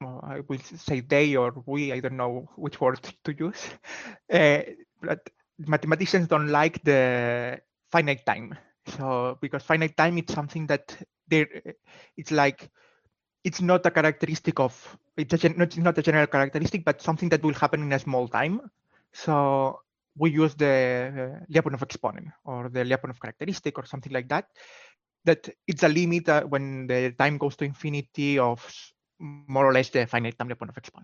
[0.00, 3.68] well, I will say they or we, I don't know which word to use,
[4.32, 4.60] uh,
[5.02, 7.60] but mathematicians don't like the
[7.90, 8.56] finite time.
[8.86, 10.96] So because finite time is something that
[11.28, 11.46] they
[12.16, 12.70] it's like
[13.44, 17.42] it's not a characteristic of it's, a, it's not a general characteristic, but something that
[17.42, 18.60] will happen in a small time.
[19.12, 19.80] So
[20.16, 24.46] we use the uh, Lyapunov exponent or the Lyapunov characteristic or something like that
[25.24, 28.64] that it's a limit uh, when the time goes to infinity of
[29.20, 30.94] more or less the finite time Lyapunov exponent.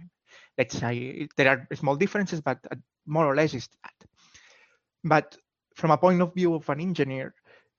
[0.57, 4.09] Let's say there are small differences, but uh, more or less is that.
[5.05, 5.37] But
[5.75, 7.35] from a point of view of an engineer,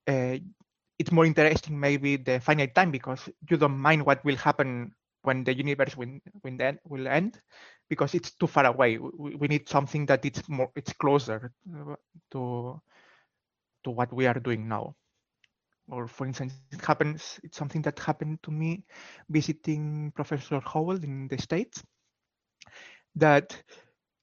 [0.07, 0.37] uh,
[0.97, 5.43] it's more interesting maybe the finite time because you don't mind what will happen when
[5.43, 7.41] the universe will, end, will end
[7.89, 8.97] because it's too far away.
[8.97, 11.51] We, we need something that it's more it's closer
[12.31, 12.81] to
[13.83, 14.95] to what we are doing now.
[15.89, 17.39] Or for instance, it happens.
[17.43, 18.85] It's something that happened to me
[19.29, 21.83] visiting Professor Howell in the States.
[23.15, 23.61] That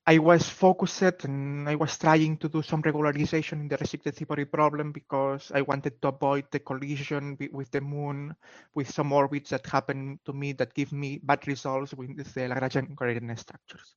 [0.04, 4.46] I was focused and I was trying to do some regularization in the restricted three-body
[4.46, 8.34] problem because I wanted to avoid the collision with the moon
[8.74, 12.96] with some orbits that happen to me that give me bad results with the Lagrangian
[12.96, 13.94] coherent structures.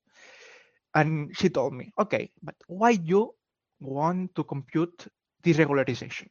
[0.94, 3.34] And she told me, okay, but why you
[3.80, 5.08] want to compute
[5.42, 6.28] this regularization?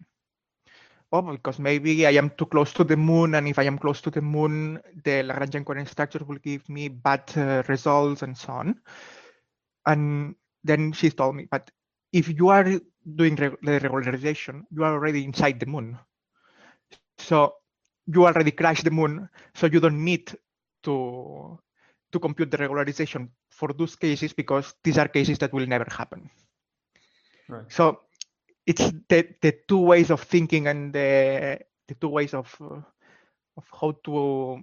[1.11, 4.01] Oh, because maybe I am too close to the moon, and if I am close
[4.01, 8.53] to the moon, the Lagrangian coherent structure will give me bad uh, results and so
[8.53, 8.81] on.
[9.85, 11.69] And then she told me, but
[12.11, 15.97] if you are doing the regularization, you are already inside the moon.
[17.17, 17.55] So
[18.07, 20.35] you already crashed the moon, so you don't need
[20.83, 21.59] to
[22.11, 26.29] to compute the regularization for those cases because these are cases that will never happen.
[27.49, 27.65] Right.
[27.69, 28.01] So
[28.65, 32.81] it's the, the two ways of thinking and the, the two ways of uh,
[33.57, 34.59] of how to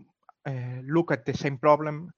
[0.47, 2.13] uh, look at the same problem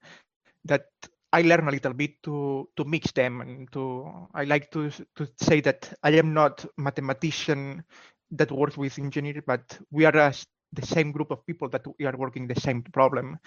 [0.65, 0.87] that
[1.35, 5.27] I learn a little bit to to mix them and to I like to to
[5.35, 7.83] say that I am not mathematician
[8.31, 10.33] that works with engineers, but we are a,
[10.71, 13.37] the same group of people that we are working the same problem,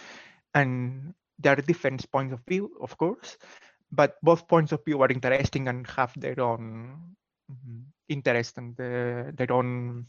[0.54, 3.38] and there are different points of view, of course,
[3.90, 7.16] but both points of view are interesting and have their own
[7.50, 10.06] mm-hmm, interest and the, their own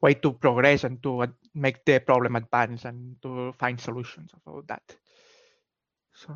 [0.00, 4.62] way to progress and to make the problem advance and to find solutions of all
[4.68, 4.82] that.
[6.14, 6.34] So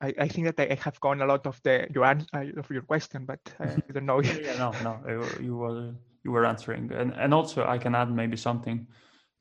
[0.00, 2.70] I, I think that I have gone a lot of the your answer uh, of
[2.70, 4.20] your question, but I don't know.
[4.20, 8.36] yeah, no, no, you were you were answering, and and also I can add maybe
[8.36, 8.86] something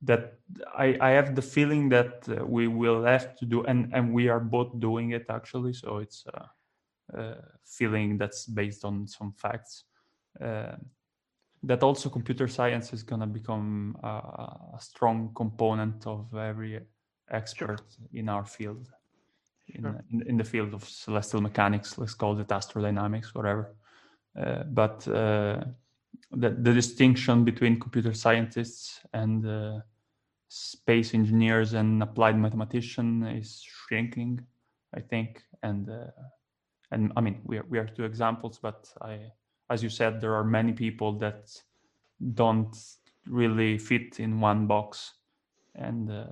[0.03, 0.39] that
[0.77, 4.29] I I have the feeling that uh, we will have to do, and and we
[4.29, 5.73] are both doing it actually.
[5.73, 7.35] So it's a, a
[7.65, 9.83] feeling that's based on some facts.
[10.39, 10.75] Uh,
[11.63, 14.07] that also computer science is going to become a,
[14.75, 16.79] a, strong component of every
[17.31, 18.07] expert sure.
[18.13, 18.91] in our field
[19.67, 20.04] in, sure.
[20.12, 23.73] in, in, the field of celestial mechanics, let's call it astrodynamics, whatever.
[24.39, 25.63] Uh, but uh,
[26.32, 29.80] the, the, distinction between computer scientists and uh,
[30.49, 34.45] space engineers and applied mathematician is shrinking,
[34.93, 35.43] I think.
[35.63, 36.12] And uh,
[36.91, 39.32] and I mean, we are, we are two examples, but I,
[39.69, 41.51] as you said, there are many people that
[42.34, 42.75] don't
[43.28, 45.13] really fit in one box,
[45.73, 46.25] and uh,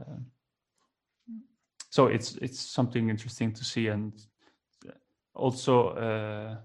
[1.94, 3.88] so it's it's something interesting to see.
[3.90, 4.14] And
[5.36, 6.58] also uh,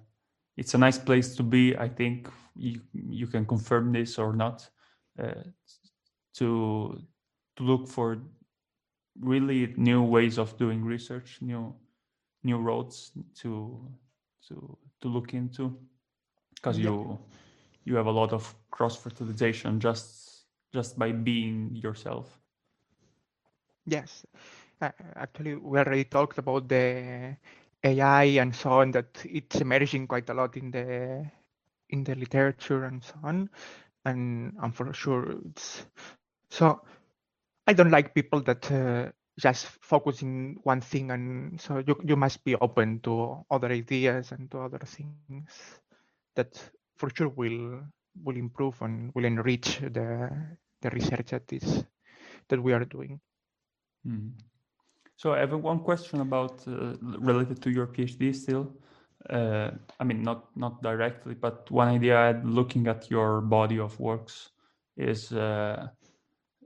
[0.57, 2.29] it's a nice place to be i think.
[2.57, 4.71] You you can confirm this or not
[5.23, 5.45] uh,
[6.39, 6.99] to
[7.57, 8.19] to look for
[9.21, 11.75] really new ways of doing research new
[12.43, 13.87] new roads to
[14.49, 15.79] to to look into.
[16.55, 16.91] Because yeah.
[16.91, 17.19] you
[17.85, 22.41] you have a lot of cross fertilization just just by being yourself.
[23.87, 24.25] Yes
[24.81, 27.37] actually, we already talked about the
[27.85, 31.27] AI and so on that it's emerging quite a lot in the
[31.91, 33.51] in the literature and so on,
[34.05, 35.87] and and for sure it's
[36.51, 36.81] so.
[37.67, 42.17] I don't like people that uh, just focus in one thing, and so you you
[42.17, 45.51] must be open to other ideas and to other things
[46.37, 46.39] that
[46.97, 47.83] for sure will
[48.25, 50.31] will improve and will enrich the
[50.81, 51.85] the research that is
[52.49, 53.21] that we are doing.
[54.07, 54.33] Mm.
[55.19, 58.73] So I have one question about uh, related to your PhD still.
[59.29, 63.81] Uh, I mean, not not directly, but one idea I had looking at your body
[63.81, 64.51] of works
[64.97, 65.89] is uh,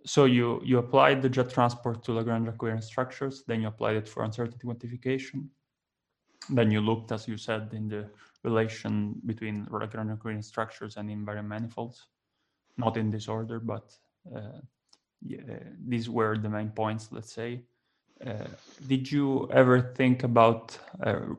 [0.05, 4.07] so you you applied the jet transport to Lagrange coherent structures, then you applied it
[4.07, 5.49] for uncertainty quantification.
[6.51, 8.11] Then you looked, as you said, in the
[8.45, 12.09] relation between Lagrange coherent structures and invariant manifolds,
[12.77, 13.97] not in this order, but
[14.37, 14.61] uh,
[15.23, 17.63] yeah, these were the main points, let's say.
[18.27, 18.47] Uh,
[18.87, 21.35] did you ever think about uh,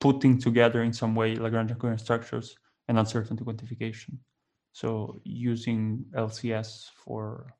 [0.00, 2.56] putting together in some way Lagrange coherent structures
[2.88, 4.18] and uncertainty quantification?
[4.72, 7.54] So using LCS for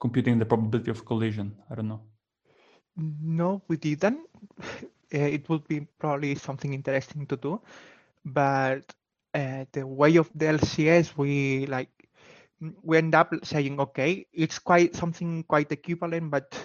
[0.00, 1.56] computing the probability of collision.
[1.70, 2.02] I don't know.
[2.96, 4.20] No, we didn't.
[5.14, 7.60] Uh, it would be probably something interesting to do,
[8.24, 8.92] but
[9.34, 11.90] uh, the way of the LCS, we like
[12.82, 16.58] we end up saying, okay, it's quite something quite equivalent, but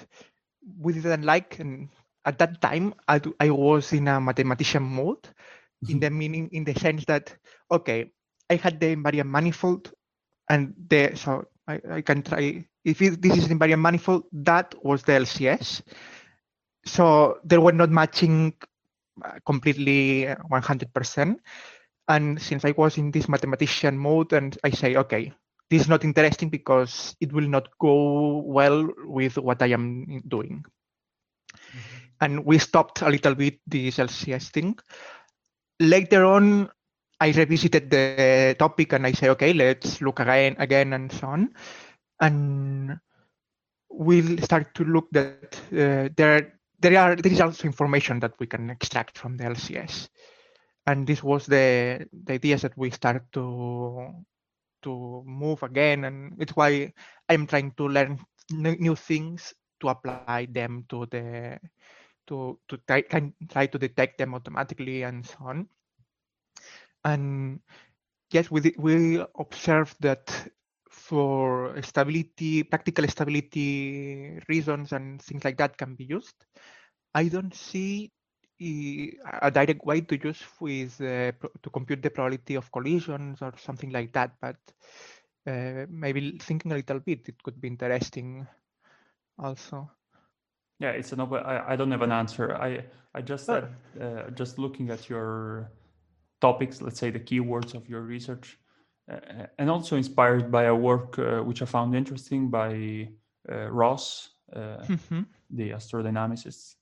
[0.79, 1.89] we didn't like and
[2.25, 5.27] at that time I, do, I was in a mathematician mode
[5.89, 7.35] in the meaning in the sense that
[7.71, 8.11] okay
[8.49, 9.91] i had the invariant manifold
[10.49, 15.03] and the so I, I can try, if it, this is invariant manifold, that was
[15.03, 15.81] the LCS.
[16.85, 18.53] So there were not matching
[19.23, 21.35] uh, completely 100%.
[22.07, 25.33] And since I was in this mathematician mode, and I say, okay,
[25.71, 30.65] this is not interesting because it will not go well with what I am doing.
[31.55, 31.97] Mm-hmm.
[32.19, 34.77] And we stopped a little bit this LCS thing.
[35.79, 36.69] Later on,
[37.21, 41.53] I revisited the topic and I say, okay, let's look again, again, and so on.
[42.19, 42.99] And
[43.89, 48.45] we'll start to look that uh, there, there are there is also information that we
[48.47, 50.09] can extract from the LCS,
[50.87, 54.25] and this was the the ideas that we start to
[54.83, 56.93] to move again, and it's why
[57.29, 58.19] I'm trying to learn
[58.51, 61.59] new things to apply them to the
[62.27, 63.01] to to try,
[63.49, 65.67] try to detect them automatically and so on.
[67.03, 67.59] And
[68.31, 70.49] yes, we, we observed that
[70.89, 76.45] for stability, practical stability reasons and things like that can be used.
[77.13, 78.11] I don't see
[79.41, 81.31] a direct way to use with uh,
[81.63, 84.57] to compute the probability of collisions or something like that, but
[85.47, 88.47] uh, maybe thinking a little bit, it could be interesting
[89.39, 89.89] also.
[90.79, 91.43] Yeah, it's an open.
[91.43, 92.55] I, I don't have an answer.
[92.55, 92.83] I
[93.13, 93.67] I just oh.
[93.99, 95.71] uh, just looking at your
[96.39, 98.57] topics, let's say the keywords of your research,
[99.11, 103.09] uh, and also inspired by a work uh, which I found interesting by
[103.51, 105.21] uh, Ross, uh, mm-hmm.
[105.49, 106.75] the astrodynamicist,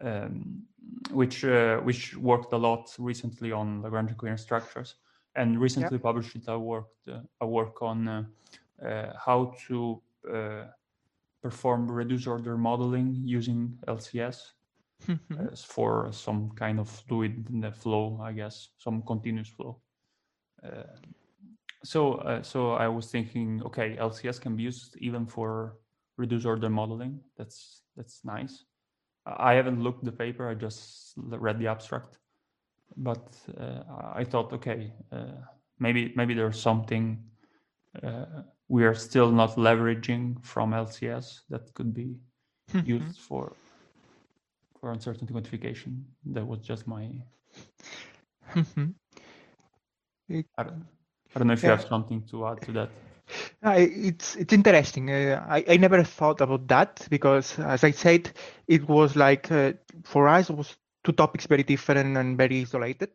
[0.00, 0.62] um,
[1.10, 4.96] which uh, which worked a lot recently on Lagrangian coherent structures,
[5.34, 6.88] and recently published a work
[7.40, 8.26] a work on
[9.24, 10.02] how to
[11.42, 14.38] perform reduced order modeling using LCS
[15.06, 15.54] mm-hmm.
[15.54, 19.80] for some kind of fluid in the flow, I guess, some continuous flow.
[20.64, 20.82] Uh,
[21.84, 25.76] so, uh, so I was thinking, okay, LCS can be used even for
[26.16, 27.20] reduced order modeling.
[27.36, 28.64] That's that's nice.
[29.26, 30.48] I haven't looked the paper.
[30.48, 32.18] I just read the abstract,
[32.96, 33.82] but uh,
[34.14, 35.32] I thought, okay, uh,
[35.78, 37.18] maybe maybe there's something
[38.02, 42.16] uh, we are still not leveraging from LCS that could be
[42.72, 42.88] mm-hmm.
[42.88, 43.52] used for
[44.80, 46.02] for uncertainty quantification.
[46.26, 47.10] That was just my.
[48.54, 48.86] Mm-hmm.
[50.58, 50.84] I, don't,
[51.34, 51.70] I don't know if yeah.
[51.70, 52.90] you have something to add to that.
[53.62, 55.10] It's it's interesting.
[55.10, 58.32] Uh, I I never thought about that because, as I said,
[58.68, 59.72] it was like uh,
[60.04, 63.10] for us it was two topics very different and very isolated.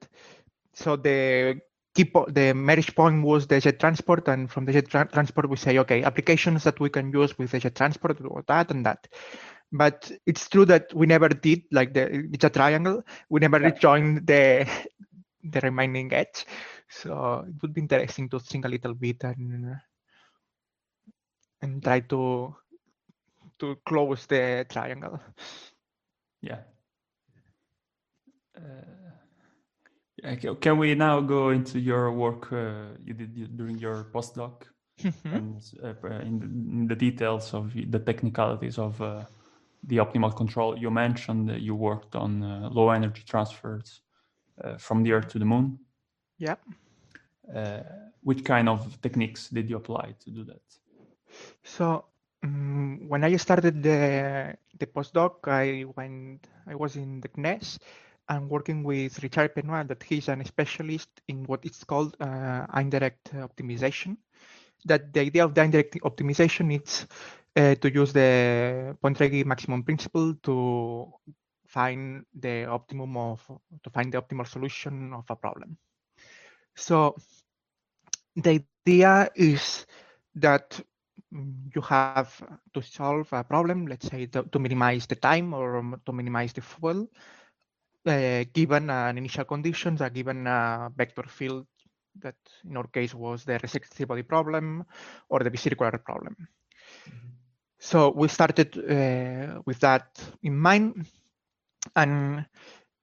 [0.73, 1.61] So the
[1.95, 5.57] keep the marriage point was the jet transport, and from the jet tra- transport we
[5.57, 9.07] say, okay, applications that we can use with the jet transport, or that and that
[9.71, 13.67] but it's true that we never did like the it's a triangle we never yeah.
[13.67, 14.67] rejoined the
[15.43, 16.45] the remaining edge
[16.89, 19.77] so it would be interesting to think a little bit and
[21.61, 22.55] and try to
[23.59, 25.19] to close the triangle
[26.41, 26.59] yeah
[28.57, 34.63] uh, can we now go into your work uh, you did during your postdoc
[34.99, 35.35] mm-hmm.
[35.35, 39.23] and uh, in, the, in, the, details of the technicalities of uh,
[39.83, 40.77] the optimal control.
[40.77, 44.01] You mentioned that you worked on uh, low energy transfers
[44.63, 45.79] uh, from the Earth to the Moon.
[46.37, 46.55] Yeah.
[47.53, 47.81] Uh,
[48.21, 50.61] which kind of techniques did you apply to do that?
[51.63, 52.05] So
[52.43, 56.47] um, when I started the the postdoc, I went.
[56.67, 57.79] I was in the CNES
[58.29, 63.33] and working with Richard Epenoy, that he's an specialist in what is called uh, indirect
[63.33, 64.17] optimization.
[64.85, 67.07] That the idea of the indirect optimization is
[67.55, 71.11] uh, to use the Pontryagin maximum principle to
[71.67, 73.41] find the optimum of
[73.83, 75.77] to find the optimal solution of a problem.
[76.75, 77.15] So
[78.35, 79.85] the idea is
[80.35, 80.79] that
[81.31, 82.41] you have
[82.73, 86.61] to solve a problem, let's say to, to minimize the time or to minimize the
[86.61, 87.07] fuel,
[88.05, 91.65] uh, given an initial conditions, a given a vector field
[92.19, 92.35] that
[92.69, 94.83] in our case was the resistive body problem
[95.29, 96.35] or the bicircular problem.
[97.07, 97.27] Mm-hmm.
[97.79, 101.07] So we started uh, with that in mind.
[101.95, 102.45] And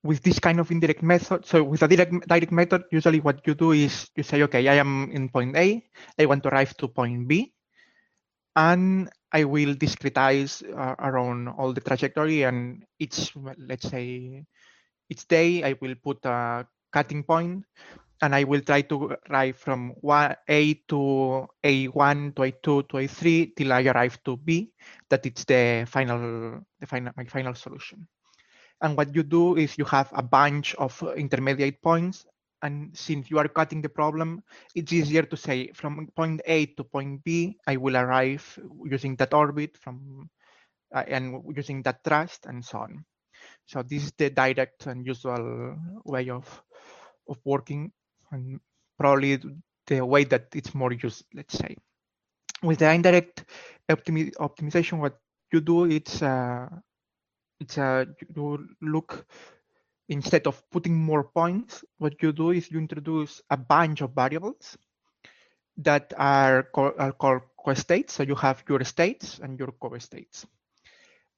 [0.04, 3.54] with this kind of indirect method, so with a direct, direct method, usually what you
[3.54, 5.84] do is you say, okay, I am in point A,
[6.16, 7.52] I want to arrive to point B,
[8.58, 14.44] and I will discretize uh, around all the trajectory and each, let's say,
[15.08, 17.62] each day I will put a cutting point
[18.20, 23.72] and I will try to arrive from A to A1 to A2 to A3 till
[23.72, 24.72] I arrive to B.
[25.08, 28.08] That it's the final, the final, my final solution.
[28.82, 32.26] And what you do is you have a bunch of intermediate points
[32.62, 34.42] And since you are cutting the problem,
[34.74, 39.32] it's easier to say from point A to point B, I will arrive using that
[39.32, 40.28] orbit from
[40.94, 43.04] uh, and using that thrust and so on.
[43.66, 46.46] So this is the direct and usual way of
[47.28, 47.92] of working
[48.32, 48.60] and
[48.98, 49.38] probably
[49.86, 51.76] the way that it's more used, let's say.
[52.62, 53.44] With the indirect
[53.88, 55.18] optimi optimization, what
[55.52, 56.68] you do, it's uh,
[57.60, 58.04] it's uh,
[58.34, 59.26] you look
[60.08, 64.76] instead of putting more points, what you do is you introduce a bunch of variables
[65.76, 68.14] that are, co are called co-states.
[68.14, 70.46] So you have your states and your co-states.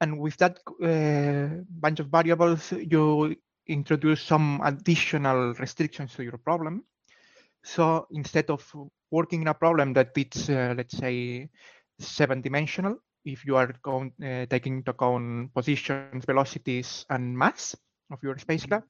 [0.00, 6.84] And with that uh, bunch of variables, you introduce some additional restrictions to your problem.
[7.62, 8.64] So instead of
[9.10, 11.50] working in a problem that it's, uh, let's say,
[11.98, 17.76] seven dimensional, if you are count, uh, taking into account positions, velocities, and mass
[18.10, 18.86] of your spacecraft,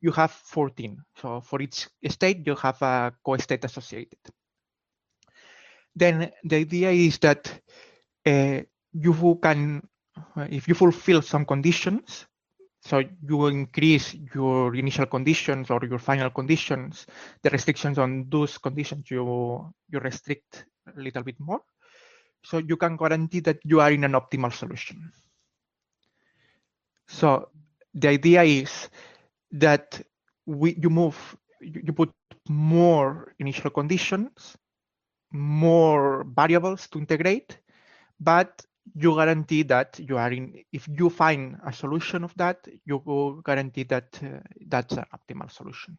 [0.00, 1.02] you have 14.
[1.16, 4.18] So for each state, you have a co-state associated.
[5.94, 7.60] Then the idea is that
[8.26, 8.60] uh,
[8.92, 9.86] you can,
[10.36, 12.26] if you fulfill some conditions,
[12.82, 17.06] so you increase your initial conditions or your final conditions,
[17.42, 20.64] the restrictions on those conditions, you, you restrict
[20.96, 21.60] a little bit more.
[22.42, 25.12] So you can guarantee that you are in an optimal solution.
[27.06, 27.50] So
[27.94, 28.88] the idea is
[29.52, 30.00] that
[30.46, 32.10] we, you move, you put
[32.48, 34.56] more initial conditions,
[35.32, 37.58] more variables to integrate,
[38.18, 38.64] but
[38.94, 43.40] you guarantee that you are in if you find a solution of that you will
[43.42, 45.96] guarantee that uh, that's an optimal solution.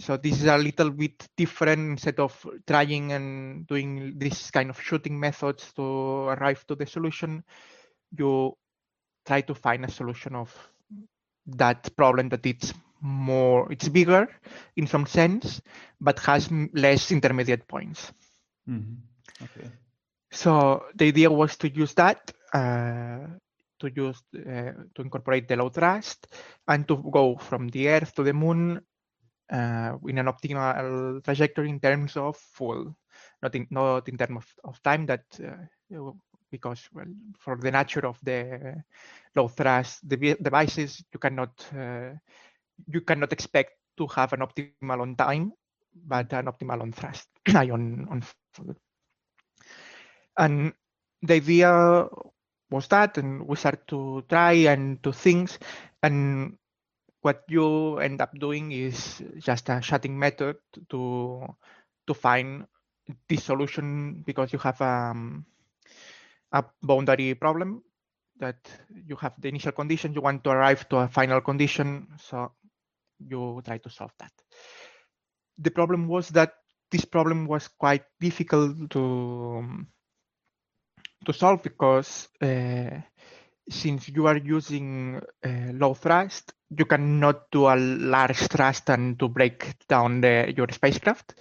[0.00, 4.80] So this is a little bit different instead of trying and doing this kind of
[4.80, 7.42] shooting methods to arrive to the solution.
[8.16, 8.54] You
[9.26, 10.54] try to find a solution of
[11.56, 14.28] that problem that it's more it's bigger
[14.76, 15.60] in some sense
[16.00, 18.12] but has less intermediate points
[18.66, 19.44] mm -hmm.
[19.44, 19.70] okay
[20.30, 23.26] so the idea was to use that uh,
[23.78, 26.26] to use uh, to incorporate the low thrust
[26.66, 28.80] and to go from the Earth to the Moon
[29.50, 32.94] uh, in an optimal trajectory in terms of fuel,
[33.42, 35.06] not in not in terms of, of time.
[35.06, 36.12] That uh,
[36.50, 37.06] because well,
[37.38, 38.82] for the nature of the
[39.34, 42.12] low thrust devices, you cannot uh,
[42.86, 48.06] you cannot expect to have an optimal on time, but an optimal on thrust on
[48.08, 48.22] on.
[50.36, 50.72] And
[51.22, 52.06] the idea
[52.70, 55.58] was that, and we start to try and do things.
[56.02, 56.56] And
[57.22, 60.56] what you end up doing is just a shooting method
[60.90, 61.46] to
[62.06, 62.66] to find
[63.28, 65.44] this solution because you have um,
[66.52, 67.82] a boundary problem
[68.40, 68.56] that
[68.90, 72.52] you have the initial condition, you want to arrive to a final condition, so
[73.18, 74.32] you try to solve that.
[75.58, 76.54] The problem was that
[76.90, 79.86] this problem was quite difficult to
[81.26, 83.00] to solve because uh,
[83.68, 89.28] since you are using uh, low thrust, you cannot do a large thrust and to
[89.28, 91.34] brake down the, your spacecraft.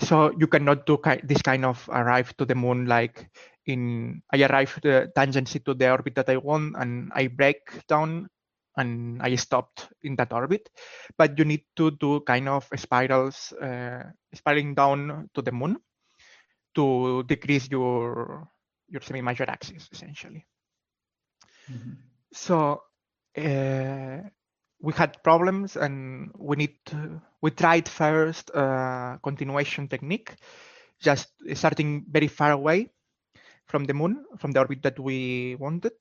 [0.00, 3.30] So you cannot do ki this kind of arrive to the moon like
[3.68, 8.28] in I arrive the tangency to the orbit that I want and I brake down
[8.76, 10.68] and I stopped in that orbit.
[11.16, 15.76] But you need to do kind of spirals, uh, spiraling down to the moon
[16.74, 18.48] to decrease your
[18.88, 20.46] your semi-major axis essentially.
[21.68, 21.94] Mm -hmm.
[22.32, 22.82] So
[23.36, 24.20] uh,
[24.80, 30.36] we had problems and we need to, we tried first a continuation technique,
[31.00, 32.88] just starting very far away
[33.68, 35.92] from the moon, from the orbit that we wanted,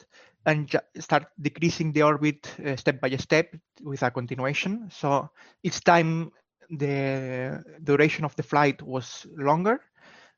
[0.46, 4.90] and start decreasing the orbit uh, step by step with a continuation.
[4.90, 5.30] So
[5.64, 6.32] each time
[6.70, 9.82] the duration of the flight was longer,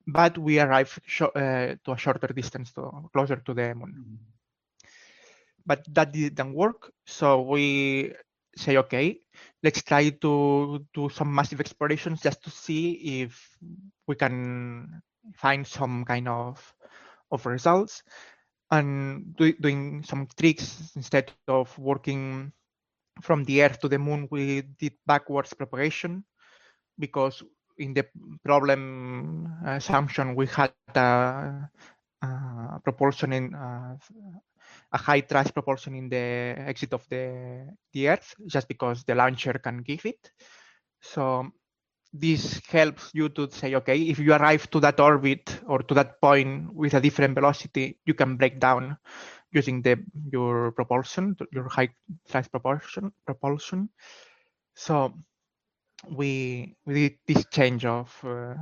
[0.07, 3.93] but we arrive uh, to a shorter distance, to, closer to the moon.
[3.97, 4.17] Mm -hmm.
[5.65, 8.15] But that didn't work, so we
[8.55, 9.19] say, okay,
[9.63, 13.57] let's try to do some massive explorations just to see if
[14.07, 15.01] we can
[15.34, 16.73] find some kind of
[17.32, 18.03] of results
[18.71, 22.51] and do, doing some tricks instead of working
[23.21, 26.23] from the earth to the moon we did backwards propagation
[26.99, 27.43] because
[27.80, 28.05] in the
[28.43, 31.69] problem assumption, we had a,
[32.21, 33.95] a propulsion in uh,
[34.91, 39.53] a high thrust propulsion in the exit of the, the Earth, just because the launcher
[39.53, 40.32] can give it.
[41.01, 41.49] So
[42.14, 46.22] this helps you to say, okay, if you arrive to that orbit or to that
[46.22, 48.97] point with a different velocity, you can brake down
[49.51, 49.97] using the
[50.32, 51.89] your propulsion, your high
[52.28, 53.12] thrust propulsion.
[53.26, 53.89] Propulsion.
[54.76, 55.14] So
[56.07, 58.55] we we did this change of uh,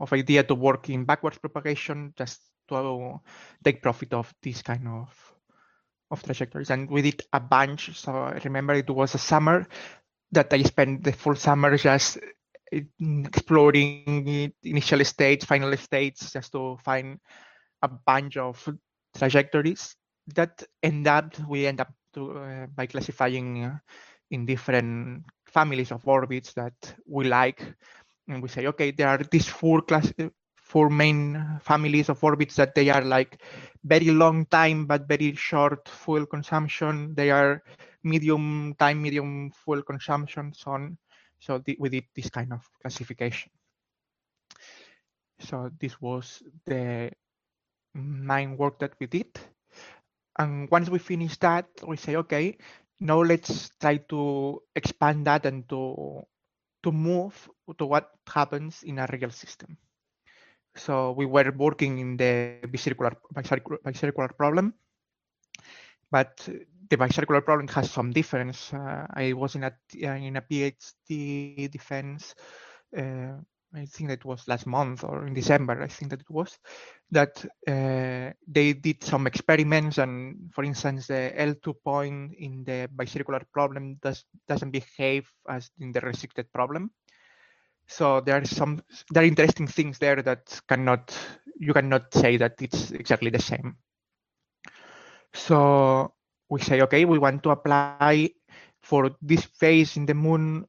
[0.00, 3.20] of idea to work in backwards propagation just to
[3.64, 5.08] take profit of this kind of
[6.10, 9.66] of trajectories and we did a bunch so i remember it was a summer
[10.32, 12.18] that i spent the full summer just
[12.70, 17.18] exploring initial states final states just to find
[17.82, 18.68] a bunch of
[19.16, 19.96] trajectories
[20.34, 23.78] that end up we end up to, uh, by classifying uh,
[24.30, 26.74] in different families of orbits that
[27.06, 27.62] we like.
[28.28, 30.12] And we say okay there are these four class
[30.56, 33.42] four main families of orbits that they are like
[33.84, 37.14] very long time but very short fuel consumption.
[37.14, 37.62] They are
[38.04, 40.52] medium time medium fuel consumption.
[40.54, 40.98] So on
[41.38, 43.50] so we did this kind of classification
[45.38, 47.10] so this was the
[47.94, 49.38] main work that we did
[50.38, 52.56] and once we finish that we say okay
[53.00, 56.22] now let's try to expand that and to
[56.82, 57.34] to move
[57.78, 59.76] to what happens in a real system.
[60.76, 64.74] So we were working in the bicircular, bicircular, bicircular problem,
[66.10, 66.48] but
[66.88, 68.72] the bicircular problem has some difference.
[68.72, 72.34] Uh, I was in a in a PhD defense
[72.96, 73.34] uh,
[73.74, 76.58] I think that was last month or in December, I think that it was,
[77.10, 83.42] that uh, they did some experiments and for instance, the L2 point in the bicircular
[83.52, 86.90] problem does, doesn't behave as in the restricted problem.
[87.86, 91.16] So there are some, there are interesting things there that cannot,
[91.58, 93.76] you cannot say that it's exactly the same.
[95.34, 96.14] So
[96.48, 98.30] we say, okay, we want to apply
[98.82, 100.66] for this phase in the moon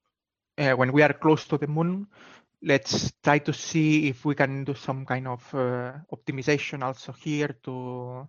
[0.57, 2.07] uh, when we are close to the moon,
[2.61, 7.55] let's try to see if we can do some kind of uh, optimization also here
[7.63, 8.27] to,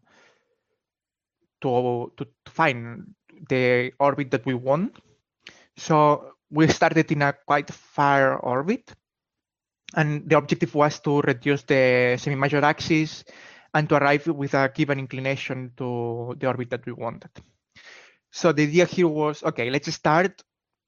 [1.60, 3.14] to, to find
[3.48, 4.96] the orbit that we want.
[5.76, 8.94] So we started in a quite far orbit
[9.96, 13.24] and the objective was to reduce the semi-major axis
[13.74, 17.30] and to arrive with a given inclination to the orbit that we wanted.
[18.30, 20.42] So the idea here was, okay, let's start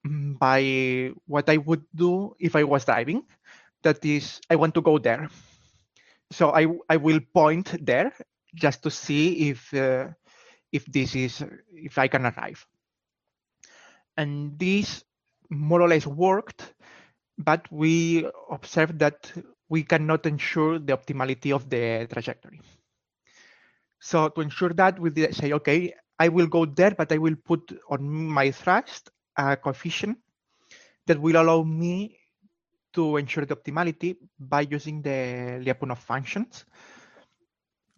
[0.06, 3.22] Mm, by what I would do if I was diving.
[3.82, 5.28] That is, I want to go there.
[6.30, 8.12] So I, I will point there
[8.54, 10.08] just to see if, uh,
[10.72, 12.66] if this is, if I can arrive.
[14.16, 15.04] And this
[15.50, 16.74] more or less worked,
[17.38, 19.30] but we observed that
[19.72, 22.60] we cannot ensure the optimality of the trajectory.
[23.98, 27.72] So to ensure that, we say, okay, I will go there, but I will put
[27.88, 30.18] on my thrust a coefficient
[31.06, 32.20] that will allow me
[32.92, 36.66] to ensure the optimality by using the Lyapunov functions.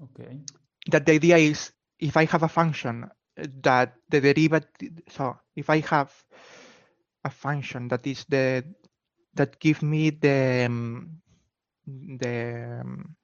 [0.00, 0.38] Okay.
[0.86, 5.80] That the idea is if I have a function that the derivative, so if I
[5.80, 6.12] have
[7.24, 8.62] a function that is the
[9.34, 11.20] that give me the um,
[11.86, 13.16] the um,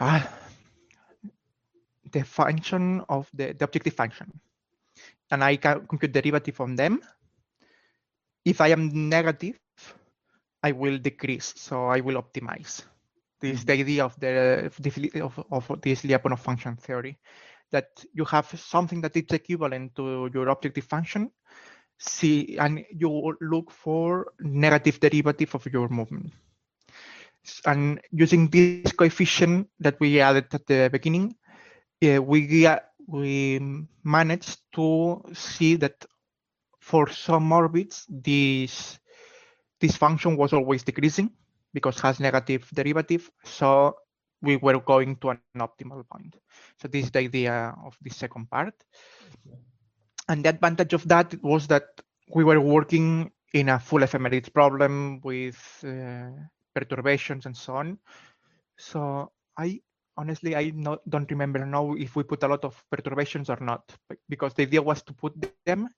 [0.00, 0.28] ah,
[2.12, 4.40] the function of the, the objective function
[5.30, 7.00] and I can compute derivative on them.
[8.44, 9.58] If I am negative,
[10.62, 12.84] I will decrease, so I will optimize.
[13.40, 14.70] This is the idea of the
[15.22, 17.18] of, of this Lyapunov function theory,
[17.70, 21.30] that you have something that is equivalent to your objective function,
[21.98, 26.32] see, and you look for negative derivative of your movement.
[27.64, 31.34] And using this coefficient that we added at the beginning,
[32.04, 32.66] uh, we
[33.06, 33.60] we
[34.02, 36.04] managed to see that
[36.80, 38.98] for some orbits, this,
[39.80, 41.30] this function was always decreasing
[41.72, 43.30] because has negative derivative.
[43.44, 43.96] So
[44.42, 46.36] we were going to an optimal point.
[46.80, 48.74] So this is the idea of the second part.
[50.28, 51.84] And the advantage of that was that
[52.34, 56.30] we were working in a full ephemeris problem with uh,
[56.74, 57.98] perturbations and so on.
[58.76, 59.80] So I
[60.16, 63.82] honestly, I not, don't remember now if we put a lot of perturbations or not,
[64.28, 65.88] because the idea was to put them.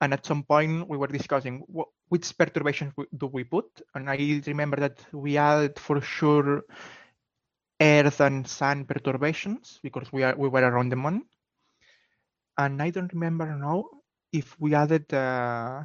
[0.00, 3.66] And at some point we were discussing what, which perturbations do we put.
[3.94, 6.62] And I remember that we added for sure
[7.80, 11.24] Earth and Sun perturbations because we are we were around the moon.
[12.58, 13.84] And I don't remember now
[14.32, 15.84] if we added uh,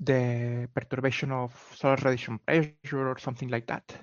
[0.00, 3.96] the perturbation of solar radiation pressure or something like that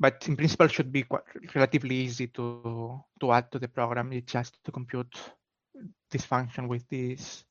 [0.00, 1.22] but in principle should be quite
[1.54, 4.12] relatively easy to to add to the program.
[4.12, 5.12] It's just to compute
[6.10, 7.44] this function with these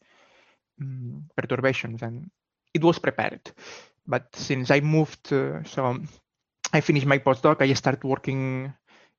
[0.81, 2.29] um, perturbations, and
[2.73, 3.45] it was prepared.
[4.07, 6.01] But since I moved, uh, so
[6.73, 8.73] I finished my postdoc, I started working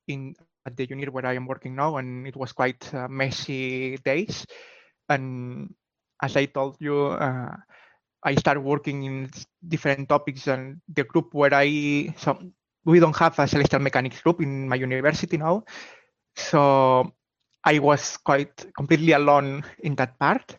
[0.07, 0.35] in
[0.65, 4.45] at the UNIR where I am working now, and it was quite uh, messy days.
[5.07, 5.73] And
[6.21, 7.55] as I told you, uh,
[8.23, 9.29] I started working in
[9.67, 12.39] different topics and the group where I so
[12.85, 15.63] we don't have a celestial mechanics group in my university now.
[16.35, 17.11] So
[17.63, 20.57] I was quite completely alone in that part.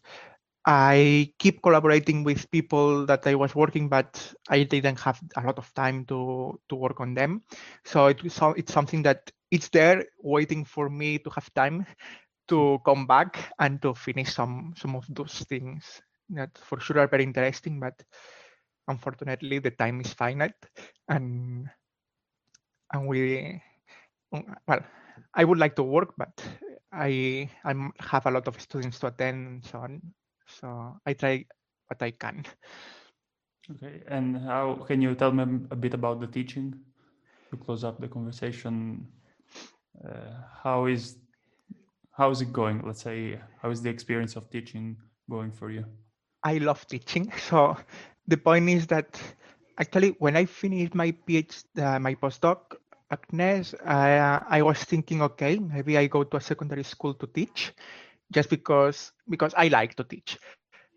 [0.65, 4.15] I keep collaborating with people that I was working, but
[4.49, 7.43] I didn't have a lot of time to to work on them.
[7.85, 11.87] So it, so it's something that it's there waiting for me to have time
[12.49, 16.01] to come back and to finish some some of those things
[16.33, 17.95] that for sure are very interesting, but
[18.89, 20.59] unfortunately the time is finite
[21.09, 21.69] and
[22.93, 23.63] and we
[24.67, 24.85] well
[25.35, 26.33] I would like to work, but
[26.93, 30.03] I I have a lot of students to attend and so on.
[30.47, 31.45] So I try
[31.89, 32.45] what I can.
[33.71, 36.75] Okay, and how can you tell me a bit about the teaching
[37.51, 39.07] to close up the conversation?
[40.05, 41.19] Uh, how is
[42.13, 42.83] how is it going?
[42.85, 44.97] Let's say, how is the experience of teaching
[45.31, 45.85] going for you?
[46.45, 47.31] I love teaching.
[47.49, 47.77] So
[48.27, 49.21] the point is that
[49.79, 52.77] actually, when I finished my PhD, uh, my postdoc
[53.85, 57.73] I, uh, I was thinking, okay, maybe I go to a secondary school to teach,
[58.33, 60.39] just because because I like to teach.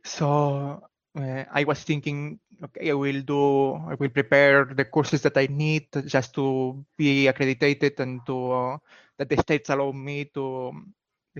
[0.03, 0.81] So
[1.17, 5.47] uh, I was thinking, okay, I will do, I will prepare the courses that I
[5.49, 8.77] need just to be accredited and to uh,
[9.17, 10.71] that the states allow me to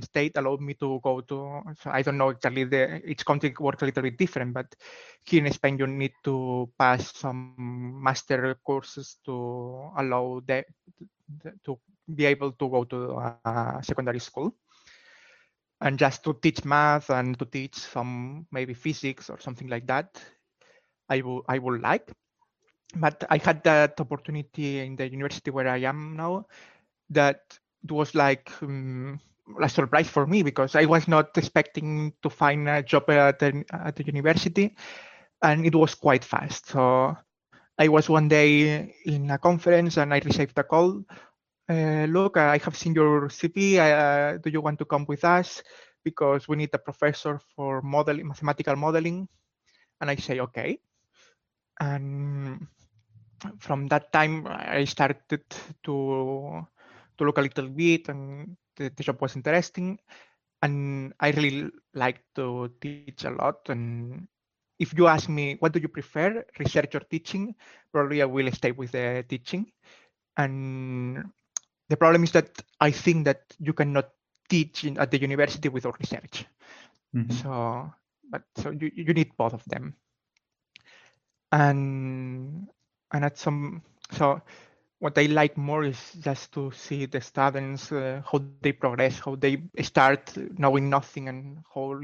[0.02, 3.86] state allowed me to go to i don't know exactly the each country works a
[3.86, 4.68] little bit different but
[5.26, 7.56] here in spain you need to pass some
[8.04, 10.64] master courses to allow the,
[11.64, 11.80] to
[12.14, 13.22] be able to go to
[13.82, 14.54] secondary school.
[15.82, 20.22] And just to teach math and to teach some maybe physics or something like that
[21.10, 22.12] i would i would like.
[22.96, 26.46] But i had that opportunity in the university where i am now
[27.10, 29.20] that was like um,
[29.62, 33.64] a surprise for me because I was not expecting to find a job at the,
[33.72, 34.76] at the university,
[35.42, 36.68] and it was quite fast.
[36.70, 37.16] So
[37.78, 41.04] I was one day in a conference and I received a call.
[41.70, 43.78] Uh, look, I have seen your CV.
[43.78, 45.64] Uh, do you want to come with us?
[46.04, 49.28] Because we need a professor for modeling, mathematical modeling.
[50.00, 50.80] And I say, okay.
[51.80, 52.68] And
[53.60, 56.66] from that time, I started to
[57.18, 60.00] to look a little bit and the, the job was interesting
[60.62, 63.70] and I really like to teach a lot.
[63.70, 64.28] And
[64.80, 67.56] if you ask me, what do you prefer, research or teaching?
[67.92, 69.72] Probably I will stay with the teaching.
[70.38, 71.24] And
[71.90, 72.50] the problem is that
[72.80, 74.10] I think that you cannot
[74.50, 76.46] teach in, at the university without research.
[77.16, 77.32] Mm-hmm.
[77.32, 77.92] So,
[78.30, 79.96] but so you, you need both of them.
[81.52, 82.68] And
[83.14, 84.42] and at some so
[85.06, 89.36] what I like more is just to see the students uh, how they progress, how
[89.36, 92.02] they start knowing nothing, and how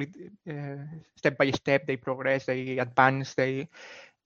[0.48, 0.78] uh,
[1.16, 3.68] step by step they progress, they advance, they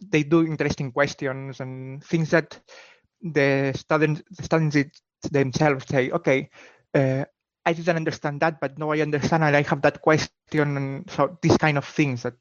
[0.01, 2.59] they do interesting questions and things that
[3.21, 5.01] the students the students
[5.31, 6.49] themselves say, okay,
[6.93, 7.23] uh,
[7.65, 10.75] I didn't understand that, but now I understand and I have that question.
[10.75, 12.35] And so these kind of things that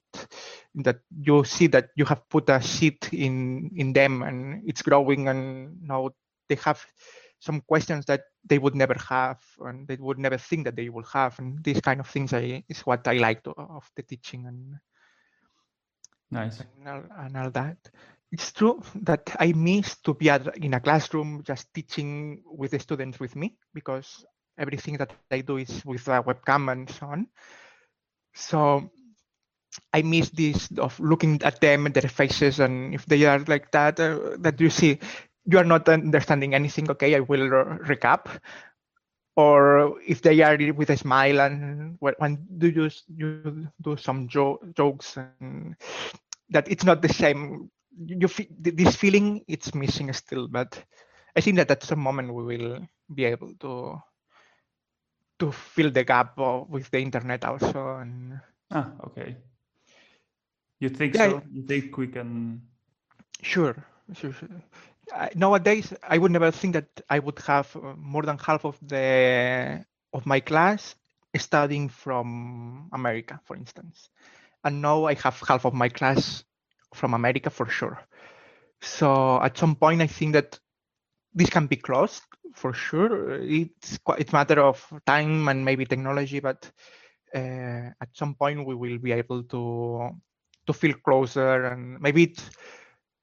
[0.82, 5.28] that you see that you have put a seed in in them and it's growing
[5.28, 6.10] and now
[6.48, 6.84] they have
[7.40, 11.04] some questions that they would never have and they would never think that they will
[11.04, 14.46] have and these kind of things I, is what I like to, of the teaching
[14.46, 14.74] and
[16.30, 17.76] nice and all, and all that.
[18.32, 22.78] It's true that I miss to be at, in a classroom just teaching with the
[22.78, 24.24] students with me because
[24.58, 27.26] everything that I do is with a webcam and so on.
[28.34, 28.90] So
[29.92, 33.70] I miss this of looking at them and their faces, and if they are like
[33.72, 34.98] that, uh, that you see,
[35.46, 36.90] you are not understanding anything.
[36.90, 37.48] Okay, I will
[37.88, 38.26] recap.
[39.36, 44.60] Or if they are with a smile and when do you you do some jo-
[44.76, 45.60] jokes and
[46.28, 47.70] that it's not the same.
[47.96, 50.82] You feel this feeling it's missing still, but
[51.36, 52.78] I think that at some moment we will
[53.14, 54.00] be able to
[55.38, 56.36] to fill the gap
[56.68, 57.96] with the internet also.
[57.98, 58.40] And
[58.70, 59.36] ah, okay.
[60.80, 61.42] You think yeah, so?
[61.50, 62.62] You think we can?
[63.42, 63.74] Sure,
[64.14, 64.62] sure, sure.
[65.34, 69.84] Nowadays, I would never think that I would have uh, more than half of the
[70.12, 70.94] of my class
[71.36, 74.08] studying from America, for instance,
[74.62, 76.44] and now I have half of my class
[76.94, 77.98] from America for sure.
[78.80, 80.58] So at some point, I think that
[81.34, 82.22] this can be closed
[82.54, 83.40] for sure.
[83.42, 86.70] It's quite, it's matter of time and maybe technology, but
[87.34, 90.10] uh, at some point we will be able to
[90.66, 92.50] to feel closer and maybe it's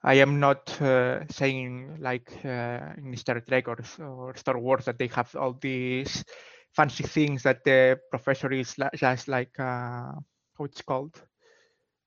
[0.04, 4.98] I am not uh, saying like uh, in Star Trek or, or, Star Wars that
[4.98, 6.26] they have all these
[6.74, 10.14] fancy things that the professor is just like uh,
[10.58, 11.22] how it's called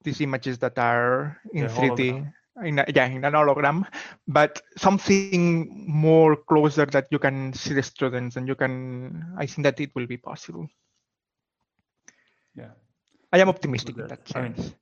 [0.02, 2.32] these images that are in Yeah, 3D.
[2.62, 3.84] In a, yeah, in an hologram,
[4.28, 9.34] but something more closer that you can see the students and you can.
[9.36, 10.68] I think that it will be possible.
[12.54, 12.70] Yeah.
[13.32, 14.36] I am optimistic in that that.
[14.36, 14.74] I mean, sense.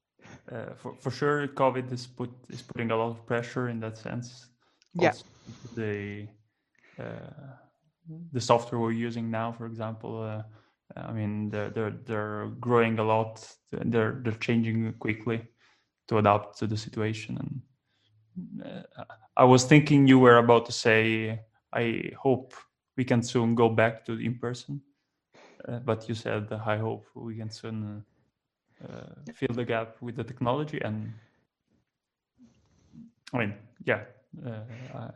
[0.51, 3.97] Uh, for for sure, COVID is put is putting a lot of pressure in that
[3.97, 4.47] sense.
[4.95, 5.09] Yeah.
[5.09, 5.24] Also,
[5.76, 6.26] the
[6.99, 7.55] uh,
[8.32, 10.43] the software we're using now, for example, uh,
[10.97, 13.47] I mean, they're they're they're growing a lot.
[13.70, 15.43] They're they're changing quickly
[16.09, 17.38] to adapt to the situation.
[18.36, 19.05] And uh,
[19.36, 21.40] I was thinking you were about to say,
[21.72, 22.55] I hope
[22.97, 24.82] we can soon go back to in person,
[25.68, 28.05] uh, but you said, I hope we can soon
[28.89, 31.12] uh, fill the gap with the technology and
[33.33, 33.55] i mean
[33.85, 34.01] yeah
[34.47, 34.61] uh,
[34.95, 35.11] I,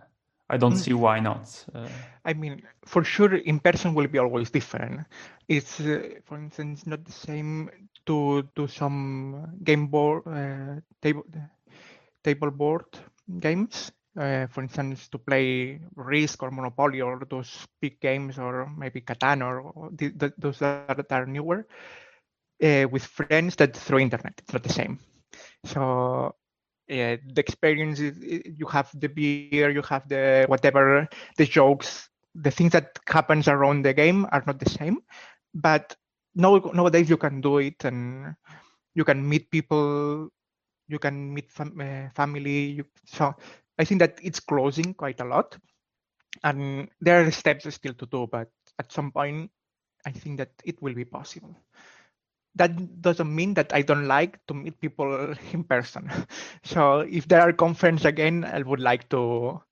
[0.55, 0.77] I don't Mm.
[0.77, 1.89] see why not uh,
[2.25, 5.01] I mean, for sure, in person will be always different.
[5.49, 7.71] It's, uh, for instance, not the same
[8.07, 11.25] to do some game board, uh, table,
[12.23, 12.85] table board
[13.39, 13.93] games.
[14.19, 19.43] Uh, for instance, to play Risk or Monopoly or those big games, or maybe Catan
[19.43, 21.67] or, or the, the, those that are newer,
[22.63, 24.35] uh, with friends that through internet.
[24.39, 24.99] It's not the same.
[25.65, 26.35] So
[26.89, 28.19] yeah, the experience is
[28.59, 33.83] you have the beer, you have the whatever, the jokes, the things that happens around
[33.83, 34.99] the game are not the same.
[35.55, 35.95] But
[36.35, 38.35] now nowadays you can do it, and
[38.95, 40.29] you can meet people,
[40.89, 42.67] you can meet fam- uh, family.
[42.81, 43.35] You, so
[43.79, 45.57] I think that it's closing quite a lot,
[46.45, 48.27] and there are steps still to do.
[48.31, 49.51] But at some point,
[50.07, 51.57] I think that it will be possible
[52.57, 56.11] that doesn't mean that I don't like to meet people in person.
[56.65, 59.63] So if there are conference again, I would like to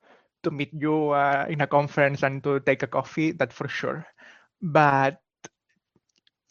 [0.45, 3.33] to meet you uh, in a conference and to take a coffee.
[3.33, 4.07] That for sure.
[4.63, 5.21] But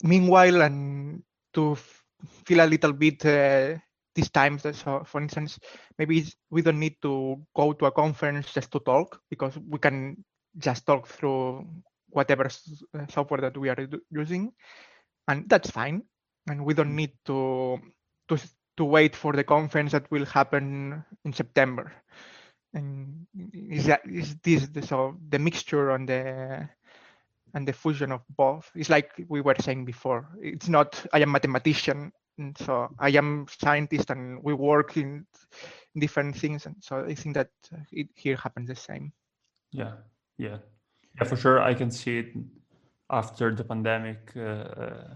[0.02, 1.22] meanwhile, and
[1.54, 1.76] to
[2.46, 3.76] feel a little bit uh,
[4.14, 4.62] these times.
[4.76, 5.58] So for instance,
[5.98, 10.24] maybe we don't need to go to a conference just to talk because we can
[10.58, 11.66] just talk through
[12.10, 13.78] whatever uh, software that we are
[14.10, 14.52] using,
[15.28, 16.02] and that's fine
[16.48, 16.96] and we don't Mm.
[16.96, 17.80] need to
[18.28, 18.38] to
[18.76, 21.92] to wait for the conference that will happen in September.
[22.74, 26.68] And is that is this the, so the mixture and the
[27.54, 28.70] and the fusion of both?
[28.74, 30.28] It's like we were saying before.
[30.40, 35.26] It's not I am mathematician, and so I am scientist, and we work in
[35.98, 36.66] different things.
[36.66, 39.12] And so I think that uh, it here happens the same.
[39.72, 39.92] yeah
[40.38, 40.58] yeah
[41.16, 42.32] yeah for sure i can see it
[43.10, 45.14] after the pandemic uh, uh,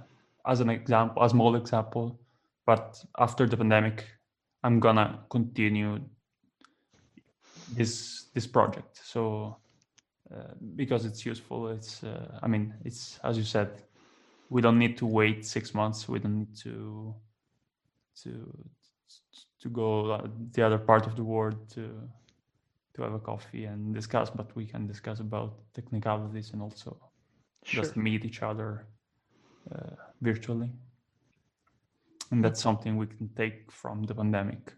[0.49, 2.21] as an example a small example
[2.67, 4.07] but after the pandemic
[4.65, 5.99] i'm gonna continue
[7.69, 9.01] this this project.
[9.05, 9.57] So
[10.35, 13.83] uh, because it's useful it's uh, i mean it's as you said
[14.51, 16.09] we don't need to wait six months.
[16.09, 17.15] We don't need to
[18.23, 18.31] to
[19.61, 22.09] to go the other part of the world to
[22.95, 26.97] to have a coffee and discuss but we can discuss about technicalities and also
[27.65, 27.83] Sure.
[27.83, 28.87] just meet each other
[29.75, 30.71] uh, virtually.
[32.31, 34.75] And that's something we can take from the pandemic.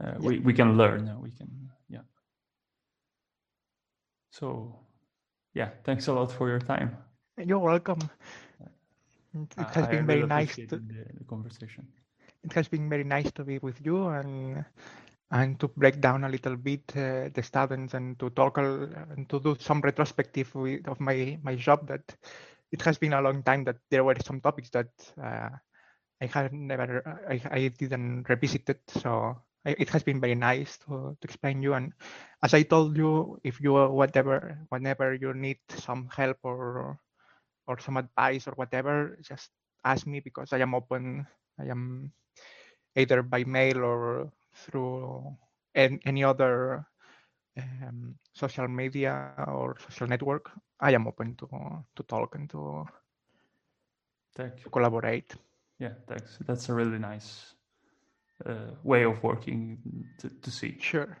[0.00, 1.48] Uh, we, we can learn uh, we can
[1.88, 2.02] yeah.
[4.30, 4.78] So
[5.54, 6.96] yeah thanks a lot for your time.
[7.36, 7.98] You're welcome.
[9.34, 10.78] It has I- been very nice to, the,
[11.18, 11.86] the conversation.
[12.44, 14.64] It has been very nice to be with you and
[15.30, 19.40] and to break down a little bit uh, the students and to talk and to
[19.40, 22.16] do some retrospective with, of my my job that
[22.72, 24.88] it has been a long time that there were some topics that
[25.22, 25.50] uh,
[26.20, 30.78] I have never I, I didn't revisit it so I, it has been very nice
[30.86, 31.74] to, to explain you.
[31.74, 31.92] And
[32.42, 36.98] as I told you if you whatever whenever you need some help or
[37.66, 39.50] or some advice or whatever just
[39.84, 41.26] ask me because I am open.
[41.60, 42.12] I am
[42.96, 45.36] either by mail or through
[45.74, 46.86] an, any other
[47.58, 50.50] um, social media or social network.
[50.80, 51.46] I am open to
[51.96, 52.86] to talk and to,
[54.34, 55.34] thank to collaborate.
[55.78, 57.54] yeah thanks that's a really nice
[58.46, 59.78] uh, way of working
[60.18, 61.18] to, to see Sure.